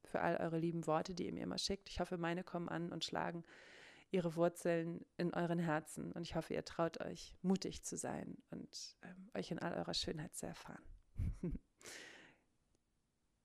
für 0.04 0.20
all 0.20 0.36
eure 0.36 0.58
lieben 0.58 0.86
Worte, 0.86 1.16
die 1.16 1.28
ihr 1.28 1.34
mir 1.34 1.44
immer 1.44 1.58
schickt. 1.58 1.88
Ich 1.88 2.02
hoffe, 2.02 2.18
meine 2.18 2.44
kommen 2.44 2.68
an 2.68 2.92
und 2.92 3.06
schlagen 3.06 3.46
ihre 4.12 4.36
Wurzeln 4.36 5.06
in 5.18 5.34
euren 5.34 5.60
Herzen. 5.60 6.12
Und 6.12 6.24
ich 6.24 6.36
hoffe, 6.36 6.54
ihr 6.54 6.66
traut 6.66 7.02
euch, 7.02 7.36
mutig 7.42 7.84
zu 7.84 7.98
sein 7.98 8.38
und 8.50 8.98
ähm, 9.04 9.30
euch 9.36 9.52
in 9.52 9.60
all 9.60 9.74
eurer 9.74 9.94
Schönheit 9.94 10.36
zu 10.36 10.48
erfahren. 10.48 10.84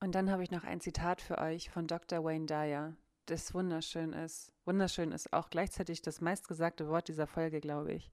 und 0.01 0.15
dann 0.15 0.31
habe 0.31 0.43
ich 0.43 0.51
noch 0.51 0.65
ein 0.65 0.81
Zitat 0.81 1.21
für 1.21 1.39
euch 1.39 1.71
von 1.71 1.87
Dr. 1.87 2.25
Wayne 2.25 2.47
Dyer, 2.47 2.97
das 3.27 3.55
wunderschön 3.55 4.13
ist. 4.13 4.53
Wunderschön 4.65 5.13
ist 5.13 5.33
auch 5.33 5.51
gleichzeitig 5.51 6.03
das 6.03 6.21
meistgesagte 6.21 6.89
Wort 6.89 7.09
dieser 7.09 7.27
Folge, 7.27 7.61
glaube 7.61 7.93
ich. 7.93 8.11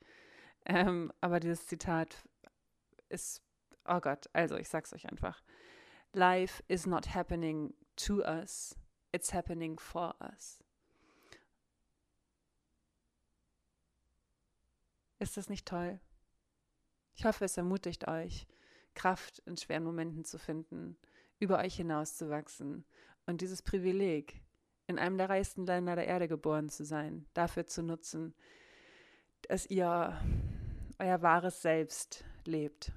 Ähm, 0.66 1.12
aber 1.22 1.40
dieses 1.40 1.68
Zitat 1.68 2.24
ist, 3.10 3.42
oh 3.86 4.00
Gott, 4.00 4.30
also 4.34 4.56
ich 4.58 4.70
sag's 4.70 4.94
euch 4.94 5.10
einfach. 5.10 5.44
Life 6.14 6.64
is 6.68 6.86
not 6.86 7.16
happening 7.16 7.74
to 7.96 8.22
us, 8.22 8.76
it's 9.12 9.34
happening 9.34 9.80
for 9.80 10.16
us. 10.22 10.64
Ist 15.22 15.38
das 15.38 15.50
nicht 15.50 15.68
toll? 15.68 16.00
Ich 17.14 17.26
hoffe, 17.26 17.46
es 17.46 17.56
ermutigt 17.56 18.08
euch, 18.08 18.48
Kraft 18.96 19.38
in 19.46 19.56
schweren 19.56 19.84
Momenten 19.84 20.26
zu 20.26 20.40
finden, 20.40 20.98
über 21.38 21.60
euch 21.60 21.76
hinauszuwachsen 21.76 22.86
und 23.28 23.42
dieses 23.42 23.62
Privileg, 23.62 24.42
in 24.88 24.98
einem 24.98 25.20
der 25.20 25.30
reichsten 25.30 25.68
Länder 25.68 25.96
der 25.96 26.08
Erde 26.08 26.28
geboren 26.28 26.70
zu 26.70 26.84
sein, 26.84 27.28
dafür 27.36 27.68
zu 27.68 27.84
nutzen, 27.84 28.34
dass 29.44 29.68
ihr 29.68 30.20
euer 30.98 31.22
wahres 31.22 31.62
Selbst 31.62 32.26
lebt. 32.46 32.92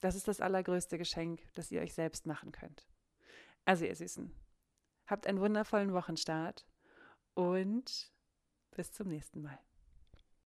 Das 0.00 0.14
ist 0.14 0.26
das 0.26 0.40
allergrößte 0.40 0.96
Geschenk, 0.96 1.42
das 1.52 1.70
ihr 1.70 1.82
euch 1.82 1.92
selbst 1.92 2.24
machen 2.24 2.50
könnt. 2.50 2.88
Also 3.66 3.84
ihr 3.84 3.94
Süßen, 3.94 4.34
habt 5.06 5.26
einen 5.26 5.40
wundervollen 5.40 5.92
Wochenstart 5.92 6.66
und 7.34 8.10
bis 8.70 8.90
zum 8.90 9.08
nächsten 9.08 9.42
Mal. 9.42 9.58